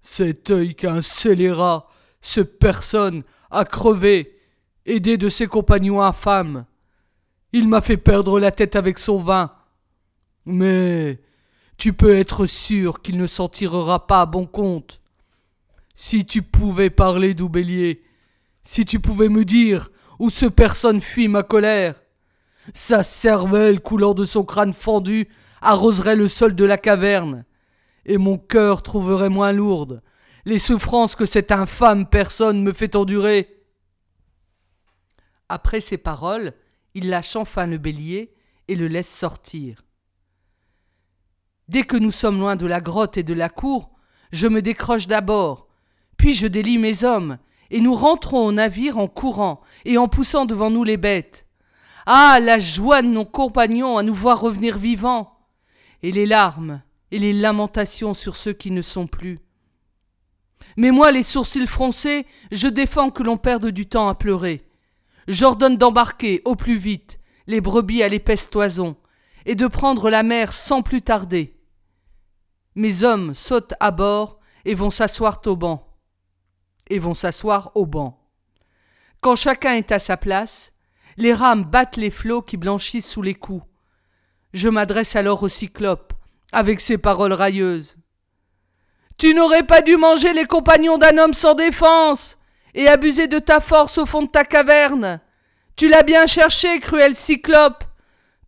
Cet 0.00 0.50
œil 0.50 0.74
qu'un 0.74 1.02
scélérat, 1.02 1.86
ce 2.20 2.40
personne, 2.40 3.22
a 3.52 3.64
crevé, 3.64 4.36
aidé 4.86 5.16
de 5.16 5.28
ses 5.28 5.46
compagnons 5.46 6.02
infâmes. 6.02 6.66
Il 7.52 7.68
m'a 7.68 7.80
fait 7.80 7.96
perdre 7.96 8.40
la 8.40 8.50
tête 8.50 8.74
avec 8.74 8.98
son 8.98 9.18
vin. 9.18 9.52
Mais 10.46 11.20
tu 11.76 11.92
peux 11.92 12.16
être 12.16 12.46
sûr 12.46 13.02
qu'il 13.02 13.18
ne 13.18 13.28
s'en 13.28 13.48
tirera 13.48 14.08
pas 14.08 14.22
à 14.22 14.26
bon 14.26 14.46
compte. 14.46 15.00
Si 15.94 16.24
tu 16.26 16.42
pouvais 16.42 16.90
parler, 16.90 17.34
doux 17.34 17.48
bélier, 17.48 18.02
si 18.62 18.84
tu 18.84 19.00
pouvais 19.00 19.28
me 19.28 19.44
dire 19.44 19.90
où 20.18 20.30
ce 20.30 20.46
personne 20.46 21.00
fuit 21.00 21.28
ma 21.28 21.42
colère, 21.42 22.02
sa 22.72 23.02
cervelle 23.02 23.80
coulant 23.80 24.14
de 24.14 24.24
son 24.24 24.44
crâne 24.44 24.72
fendu 24.72 25.28
arroserait 25.60 26.16
le 26.16 26.28
sol 26.28 26.54
de 26.54 26.64
la 26.64 26.78
caverne, 26.78 27.44
et 28.06 28.18
mon 28.18 28.38
cœur 28.38 28.82
trouverait 28.82 29.30
moins 29.30 29.52
lourde 29.52 30.02
les 30.44 30.58
souffrances 30.58 31.16
que 31.16 31.26
cette 31.26 31.52
infâme 31.52 32.06
personne 32.06 32.62
me 32.62 32.72
fait 32.72 32.96
endurer. 32.96 33.62
Après 35.48 35.80
ces 35.80 35.98
paroles, 35.98 36.52
il 36.94 37.08
lâche 37.08 37.36
enfin 37.36 37.66
le 37.66 37.78
bélier 37.78 38.34
et 38.68 38.74
le 38.74 38.88
laisse 38.88 39.12
sortir. 39.12 39.84
Dès 41.68 41.82
que 41.82 41.96
nous 41.96 42.10
sommes 42.10 42.40
loin 42.40 42.56
de 42.56 42.66
la 42.66 42.80
grotte 42.80 43.16
et 43.16 43.22
de 43.22 43.34
la 43.34 43.48
cour, 43.48 43.90
je 44.32 44.46
me 44.46 44.60
décroche 44.60 45.06
d'abord, 45.06 45.68
puis 46.24 46.32
je 46.32 46.46
délie 46.46 46.78
mes 46.78 47.04
hommes, 47.04 47.36
et 47.70 47.80
nous 47.80 47.94
rentrons 47.94 48.46
au 48.46 48.52
navire 48.52 48.96
en 48.96 49.08
courant 49.08 49.60
et 49.84 49.98
en 49.98 50.08
poussant 50.08 50.46
devant 50.46 50.70
nous 50.70 50.82
les 50.82 50.96
bêtes. 50.96 51.44
Ah. 52.06 52.40
La 52.40 52.58
joie 52.58 53.02
de 53.02 53.08
nos 53.08 53.26
compagnons 53.26 53.98
à 53.98 54.02
nous 54.02 54.14
voir 54.14 54.40
revenir 54.40 54.78
vivants. 54.78 55.36
Et 56.02 56.12
les 56.12 56.24
larmes 56.24 56.80
et 57.10 57.18
les 57.18 57.34
lamentations 57.34 58.14
sur 58.14 58.38
ceux 58.38 58.54
qui 58.54 58.70
ne 58.70 58.80
sont 58.80 59.06
plus. 59.06 59.38
Mais 60.78 60.92
moi, 60.92 61.12
les 61.12 61.22
sourcils 61.22 61.66
froncés, 61.66 62.24
je 62.50 62.68
défends 62.68 63.10
que 63.10 63.22
l'on 63.22 63.36
perde 63.36 63.66
du 63.66 63.84
temps 63.84 64.08
à 64.08 64.14
pleurer. 64.14 64.66
J'ordonne 65.28 65.76
d'embarquer 65.76 66.40
au 66.46 66.56
plus 66.56 66.78
vite 66.78 67.20
les 67.46 67.60
brebis 67.60 68.02
à 68.02 68.08
l'épaisse 68.08 68.48
toison, 68.48 68.96
et 69.44 69.56
de 69.56 69.66
prendre 69.66 70.08
la 70.08 70.22
mer 70.22 70.54
sans 70.54 70.80
plus 70.80 71.02
tarder. 71.02 71.54
Mes 72.76 73.02
hommes 73.04 73.34
sautent 73.34 73.74
à 73.78 73.90
bord 73.90 74.40
et 74.64 74.72
vont 74.72 74.88
s'asseoir 74.88 75.42
au 75.44 75.56
banc 75.56 75.93
et 76.90 76.98
vont 76.98 77.14
s'asseoir 77.14 77.72
au 77.74 77.86
banc. 77.86 78.20
Quand 79.20 79.36
chacun 79.36 79.72
est 79.72 79.92
à 79.92 79.98
sa 79.98 80.16
place, 80.16 80.72
les 81.16 81.32
rames 81.32 81.64
battent 81.64 81.96
les 81.96 82.10
flots 82.10 82.42
qui 82.42 82.56
blanchissent 82.56 83.08
sous 83.08 83.22
les 83.22 83.34
coups. 83.34 83.66
Je 84.52 84.68
m'adresse 84.68 85.16
alors 85.16 85.42
au 85.42 85.48
cyclope, 85.48 86.12
avec 86.52 86.80
ces 86.80 86.98
paroles 86.98 87.32
railleuses. 87.32 87.96
Tu 89.16 89.34
n'aurais 89.34 89.62
pas 89.62 89.80
dû 89.80 89.96
manger 89.96 90.32
les 90.32 90.44
compagnons 90.44 90.98
d'un 90.98 91.18
homme 91.18 91.34
sans 91.34 91.54
défense, 91.54 92.38
et 92.74 92.88
abuser 92.88 93.28
de 93.28 93.38
ta 93.38 93.60
force 93.60 93.98
au 93.98 94.06
fond 94.06 94.22
de 94.22 94.28
ta 94.28 94.44
caverne. 94.44 95.20
Tu 95.76 95.88
l'as 95.88 96.02
bien 96.02 96.26
cherché, 96.26 96.80
cruel 96.80 97.14
cyclope, 97.14 97.84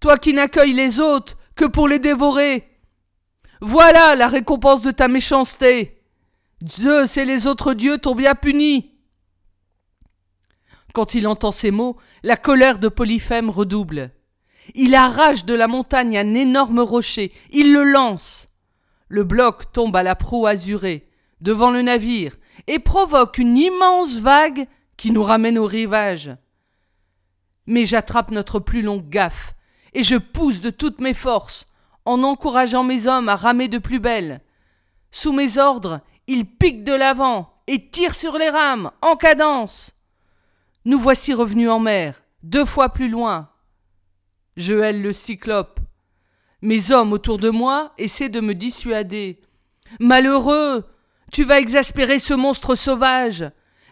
toi 0.01 0.19
qui 0.19 0.33
n'accueilles 0.33 0.75
les 0.75 1.01
autres 1.01 1.37
que 1.55 1.65
pour 1.65 1.89
les 1.89 1.99
dévorer. 1.99 2.69
Voilà 3.61 4.15
la 4.15 4.27
récompense 4.27 4.83
de 4.83 4.91
ta 4.91 5.09
méchanceté. 5.09 5.96
Zeus 6.65 7.19
et 7.19 7.25
les 7.25 7.47
autres 7.47 7.75
dieux 7.75 7.99
t'ont 7.99 8.15
bien 8.15 8.35
puni. 8.35 8.93
Quand 10.95 11.15
il 11.15 11.29
entend 11.29 11.51
ces 11.51 11.71
mots, 11.71 11.97
la 12.23 12.37
colère 12.37 12.79
de 12.79 12.89
Polyphème 12.89 13.51
redouble. 13.51 14.13
Il 14.75 14.95
arrache 14.95 15.45
de 15.45 15.55
la 15.55 15.69
montagne 15.69 16.17
un 16.17 16.35
énorme 16.35 16.81
rocher, 16.81 17.33
il 17.51 17.75
le 17.75 17.85
lance. 17.85 18.49
Le 19.09 19.23
bloc 19.23 19.73
tombe 19.73 19.95
à 19.95 20.03
la 20.03 20.15
proue 20.15 20.47
azurée, 20.47 21.09
devant 21.41 21.71
le 21.71 21.83
navire, 21.83 22.37
et 22.67 22.79
provoque 22.79 23.39
une 23.39 23.59
immense 23.59 24.17
vague 24.19 24.67
qui 24.97 25.13
nous 25.13 25.23
ramène 25.23 25.59
au 25.59 25.67
rivage. 25.67 26.35
Mais 27.67 27.85
j'attrape 27.85 28.31
notre 28.31 28.59
plus 28.59 28.81
longue 28.81 29.09
gaffe, 29.09 29.55
et 29.93 30.03
je 30.03 30.17
pousse 30.17 30.63
de 30.63 30.71
toutes 30.71 31.01
mes 31.01 31.15
forces, 31.15 31.67
en 32.07 32.23
encourageant 32.23 32.83
mes 32.83 33.07
hommes 33.07 33.29
à 33.29 33.37
ramer 33.37 33.69
de 33.69 33.79
plus 33.79 34.01
belle. 34.01 34.41
Sous 35.11 35.33
mes 35.33 35.59
ordres, 35.59 36.01
il 36.27 36.47
pique 36.47 36.85
de 36.85 36.93
l'avant 36.93 37.63
et 37.67 37.89
tire 37.91 38.15
sur 38.15 38.39
les 38.39 38.49
rames, 38.49 38.91
en 39.03 39.17
cadence. 39.17 39.93
Nous 40.85 40.99
voici 40.99 41.35
revenus 41.35 41.69
en 41.69 41.79
mer, 41.79 42.23
deux 42.43 42.65
fois 42.65 42.91
plus 42.91 43.09
loin. 43.09 43.51
Je 44.57 44.75
hèle 44.75 45.03
le 45.03 45.13
cyclope. 45.13 45.81
Mes 46.63 46.91
hommes 46.93 47.13
autour 47.13 47.39
de 47.39 47.51
moi 47.51 47.93
essaient 47.99 48.29
de 48.29 48.41
me 48.41 48.55
dissuader. 48.55 49.41
Malheureux, 50.01 50.85
tu 51.33 51.45
vas 51.45 51.61
exaspérer 51.61 52.19
ce 52.19 52.35
monstre 52.35 52.75
sauvage. 52.75 53.45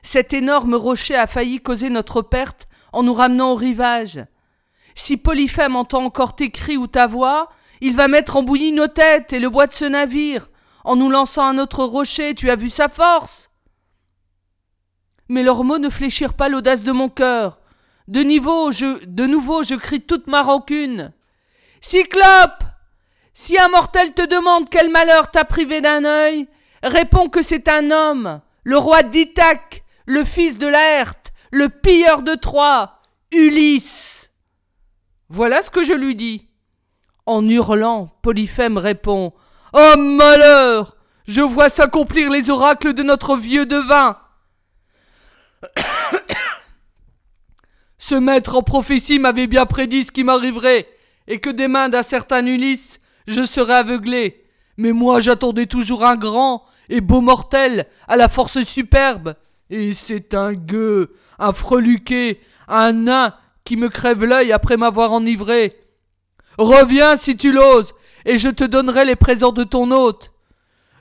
Cet 0.02 0.32
énorme 0.32 0.74
rocher 0.74 1.16
a 1.16 1.26
failli 1.26 1.60
causer 1.60 1.90
notre 1.90 2.22
perte 2.22 2.68
en 2.92 3.02
nous 3.02 3.14
ramenant 3.14 3.52
au 3.52 3.54
rivage. 3.54 4.24
Si 4.94 5.16
Polyphème 5.16 5.76
entend 5.76 6.04
encore 6.04 6.36
tes 6.36 6.50
cris 6.50 6.76
ou 6.76 6.86
ta 6.86 7.06
voix, 7.06 7.48
il 7.80 7.94
va 7.94 8.08
mettre 8.08 8.36
en 8.36 8.42
bouillie 8.42 8.72
nos 8.72 8.86
têtes 8.86 9.32
et 9.32 9.40
le 9.40 9.50
bois 9.50 9.66
de 9.66 9.72
ce 9.72 9.84
navire. 9.84 10.48
En 10.84 10.96
nous 10.96 11.10
lançant 11.10 11.46
un 11.46 11.58
autre 11.58 11.82
rocher, 11.84 12.34
tu 12.34 12.50
as 12.50 12.56
vu 12.56 12.68
sa 12.68 12.88
force. 12.88 13.50
Mais 15.28 15.42
leurs 15.42 15.64
mots 15.64 15.78
ne 15.78 15.88
fléchirent 15.88 16.34
pas 16.34 16.50
l'audace 16.50 16.82
de 16.82 16.92
mon 16.92 17.08
cœur. 17.08 17.58
De, 18.06 18.22
nouveau, 18.22 18.70
je 18.70 19.74
crie 19.76 20.02
toute 20.02 20.26
ma 20.26 20.42
rancune. 20.42 21.12
Cyclope 21.80 22.64
Si 23.32 23.58
un 23.58 23.68
mortel 23.68 24.12
te 24.12 24.26
demande 24.26 24.68
quel 24.68 24.90
malheur 24.90 25.30
t'a 25.30 25.44
privé 25.44 25.80
d'un 25.80 26.04
œil, 26.04 26.48
réponds 26.82 27.30
que 27.30 27.42
c'est 27.42 27.68
un 27.68 27.90
homme, 27.90 28.42
le 28.62 28.76
roi 28.76 29.02
d'Ithaque, 29.02 29.82
le 30.04 30.22
fils 30.24 30.58
de 30.58 30.66
Laerte, 30.66 31.32
le 31.50 31.70
pilleur 31.70 32.20
de 32.20 32.34
Troie, 32.34 33.00
Ulysse. 33.32 34.30
Voilà 35.30 35.62
ce 35.62 35.70
que 35.70 35.82
je 35.82 35.94
lui 35.94 36.14
dis. 36.14 36.48
En 37.24 37.48
hurlant, 37.48 38.10
Polyphème 38.20 38.76
répond 38.76 39.32
Oh 39.76 39.96
malheur 39.98 40.96
Je 41.26 41.40
vois 41.40 41.68
s'accomplir 41.68 42.30
les 42.30 42.48
oracles 42.48 42.94
de 42.94 43.02
notre 43.02 43.36
vieux 43.36 43.66
devin. 43.66 44.16
Ce 47.98 48.14
maître 48.14 48.54
en 48.54 48.62
prophétie 48.62 49.18
m'avait 49.18 49.48
bien 49.48 49.66
prédit 49.66 50.04
ce 50.04 50.12
qui 50.12 50.22
m'arriverait, 50.22 50.86
et 51.26 51.40
que 51.40 51.50
des 51.50 51.66
mains 51.66 51.88
d'un 51.88 52.02
certain 52.04 52.46
Ulysse 52.46 53.00
je 53.26 53.44
serais 53.44 53.74
aveuglé. 53.74 54.44
Mais 54.76 54.92
moi 54.92 55.18
j'attendais 55.18 55.66
toujours 55.66 56.04
un 56.04 56.16
grand 56.16 56.64
et 56.88 57.00
beau 57.00 57.20
mortel 57.20 57.86
à 58.06 58.16
la 58.16 58.28
force 58.28 58.62
superbe. 58.62 59.34
Et 59.70 59.92
c'est 59.92 60.34
un 60.34 60.52
gueux, 60.52 61.14
un 61.40 61.52
freluqué, 61.52 62.40
un 62.68 62.92
nain 62.92 63.34
qui 63.64 63.76
me 63.76 63.88
crève 63.88 64.24
l'œil 64.24 64.52
après 64.52 64.76
m'avoir 64.76 65.12
enivré. 65.12 65.74
Reviens 66.58 67.16
si 67.16 67.36
tu 67.36 67.50
l'oses, 67.50 67.94
et 68.24 68.38
je 68.38 68.48
te 68.48 68.64
donnerai 68.64 69.04
les 69.04 69.16
présents 69.16 69.52
de 69.52 69.64
ton 69.64 69.90
hôte. 69.90 70.32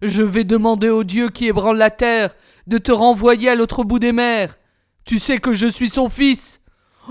Je 0.01 0.21
vais 0.21 0.43
demander 0.43 0.89
au 0.89 1.03
Dieu 1.03 1.29
qui 1.29 1.47
ébranle 1.47 1.77
la 1.77 1.89
terre 1.89 2.35
de 2.67 2.77
te 2.77 2.91
renvoyer 2.91 3.49
à 3.49 3.55
l'autre 3.55 3.83
bout 3.83 3.99
des 3.99 4.11
mers. 4.11 4.57
Tu 5.05 5.19
sais 5.19 5.37
que 5.37 5.53
je 5.53 5.67
suis 5.67 5.89
son 5.89 6.09
fils. 6.09 6.61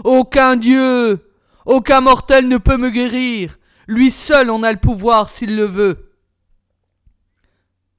Aucun 0.04 0.56
Dieu, 0.56 1.30
aucun 1.66 2.00
mortel 2.00 2.48
ne 2.48 2.58
peut 2.58 2.76
me 2.76 2.90
guérir. 2.90 3.58
Lui 3.86 4.10
seul 4.10 4.50
en 4.50 4.62
a 4.62 4.72
le 4.72 4.78
pouvoir 4.78 5.28
s'il 5.28 5.56
le 5.56 5.64
veut. 5.64 6.12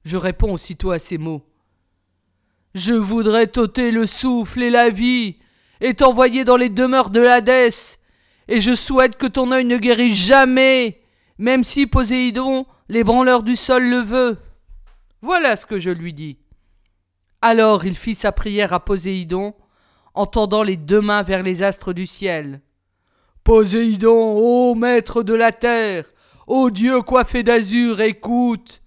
Je 0.04 0.16
réponds 0.16 0.52
aussitôt 0.52 0.90
à 0.90 0.98
ces 0.98 1.18
mots. 1.18 1.42
Je 2.74 2.92
voudrais 2.92 3.46
t'ôter 3.46 3.90
le 3.90 4.04
souffle 4.04 4.62
et 4.62 4.70
la 4.70 4.90
vie, 4.90 5.36
et 5.80 5.94
t'envoyer 5.94 6.44
dans 6.44 6.56
les 6.56 6.68
demeures 6.68 7.10
de 7.10 7.20
l'Hadès, 7.20 7.98
et 8.48 8.60
je 8.60 8.74
souhaite 8.74 9.16
que 9.16 9.26
ton 9.26 9.52
œil 9.52 9.64
ne 9.64 9.78
guérisse 9.78 10.16
jamais, 10.16 11.00
même 11.38 11.64
si 11.64 11.86
Poséidon, 11.86 12.66
l'ébranleur 12.88 13.42
du 13.42 13.56
sol, 13.56 13.84
le 13.84 13.98
veut. 13.98 14.38
Voilà 15.22 15.56
ce 15.56 15.66
que 15.66 15.78
je 15.78 15.90
lui 15.90 16.12
dis. 16.12 16.38
Alors 17.42 17.84
il 17.84 17.96
fit 17.96 18.14
sa 18.14 18.32
prière 18.32 18.72
à 18.72 18.84
Poséidon, 18.84 19.54
en 20.14 20.26
tendant 20.26 20.62
les 20.62 20.76
deux 20.76 21.00
mains 21.00 21.22
vers 21.22 21.42
les 21.42 21.62
astres 21.62 21.92
du 21.92 22.06
ciel. 22.06 22.60
Poséidon, 23.42 24.38
ô 24.38 24.74
maître 24.74 25.22
de 25.22 25.34
la 25.34 25.52
terre, 25.52 26.10
ô 26.46 26.70
Dieu 26.70 27.02
coiffé 27.02 27.42
d'azur, 27.42 28.00
écoute. 28.00 28.80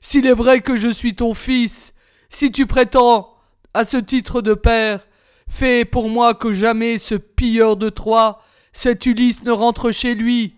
S'il 0.00 0.26
est 0.26 0.34
vrai 0.34 0.60
que 0.60 0.76
je 0.76 0.88
suis 0.88 1.16
ton 1.16 1.34
fils, 1.34 1.94
si 2.28 2.52
tu 2.52 2.66
prétends 2.66 3.34
à 3.74 3.84
ce 3.84 3.96
titre 3.96 4.42
de 4.42 4.54
père, 4.54 5.06
fais 5.48 5.84
pour 5.84 6.08
moi 6.08 6.34
que 6.34 6.52
jamais 6.52 6.98
ce 6.98 7.14
pilleur 7.14 7.76
de 7.76 7.88
Troie 7.88 8.40
cet 8.72 9.06
Ulysse 9.06 9.42
ne 9.42 9.52
rentre 9.52 9.90
chez 9.90 10.14
lui. 10.14 10.54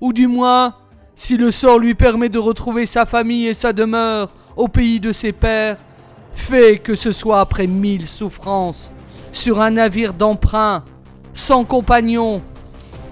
Ou 0.00 0.12
du 0.12 0.26
moins, 0.26 0.74
si 1.14 1.38
le 1.38 1.50
sort 1.50 1.78
lui 1.78 1.94
permet 1.94 2.28
de 2.28 2.38
retrouver 2.38 2.84
sa 2.84 3.06
famille 3.06 3.46
et 3.46 3.54
sa 3.54 3.72
demeure 3.72 4.28
au 4.54 4.68
pays 4.68 5.00
de 5.00 5.12
ses 5.12 5.32
pères, 5.32 5.78
fais 6.34 6.78
que 6.78 6.94
ce 6.94 7.12
soit 7.12 7.40
après 7.40 7.66
mille 7.66 8.06
souffrances, 8.06 8.90
sur 9.32 9.60
un 9.60 9.70
navire 9.70 10.12
d'emprunt, 10.12 10.84
sans 11.32 11.64
compagnon, 11.64 12.42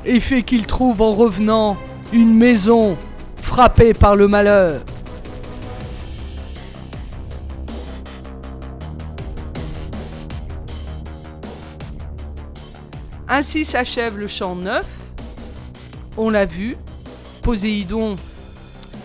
et 0.05 0.21
fais 0.21 0.43
qu'il 0.43 0.67
trouve 0.67 1.01
en 1.01 1.15
revenant 1.15 1.79
une 2.13 2.35
maison 2.35 2.99
frappée 3.37 3.95
par 3.95 4.15
le 4.15 4.29
malheur. 4.29 4.83
Ainsi 13.27 13.65
s'achève 13.65 14.19
le 14.19 14.27
chant 14.27 14.55
9. 14.55 15.04
On 16.17 16.31
l'a 16.31 16.45
vu, 16.45 16.77
Poséidon, 17.43 18.17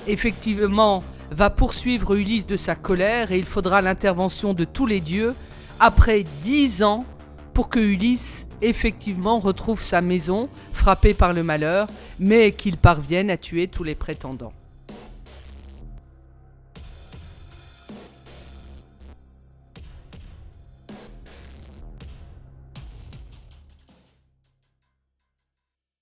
effectivement, 0.07 1.03
va 1.31 1.49
poursuivre 1.49 2.15
Ulysse 2.15 2.45
de 2.45 2.55
sa 2.55 2.75
colère 2.75 3.31
et 3.31 3.39
il 3.39 3.45
faudra 3.45 3.81
l'intervention 3.81 4.53
de 4.53 4.63
tous 4.63 4.85
les 4.85 4.99
dieux 4.99 5.33
après 5.79 6.23
dix 6.41 6.83
ans 6.83 7.05
pour 7.53 7.69
que 7.69 7.79
Ulysse 7.79 8.47
effectivement 8.61 9.39
retrouve 9.39 9.81
sa 9.81 10.01
maison 10.01 10.49
frappée 10.71 11.13
par 11.13 11.33
le 11.33 11.43
malheur, 11.43 11.87
mais 12.19 12.51
qu'il 12.51 12.77
parvienne 12.77 13.29
à 13.31 13.37
tuer 13.37 13.67
tous 13.67 13.83
les 13.83 13.95
prétendants. 13.95 14.53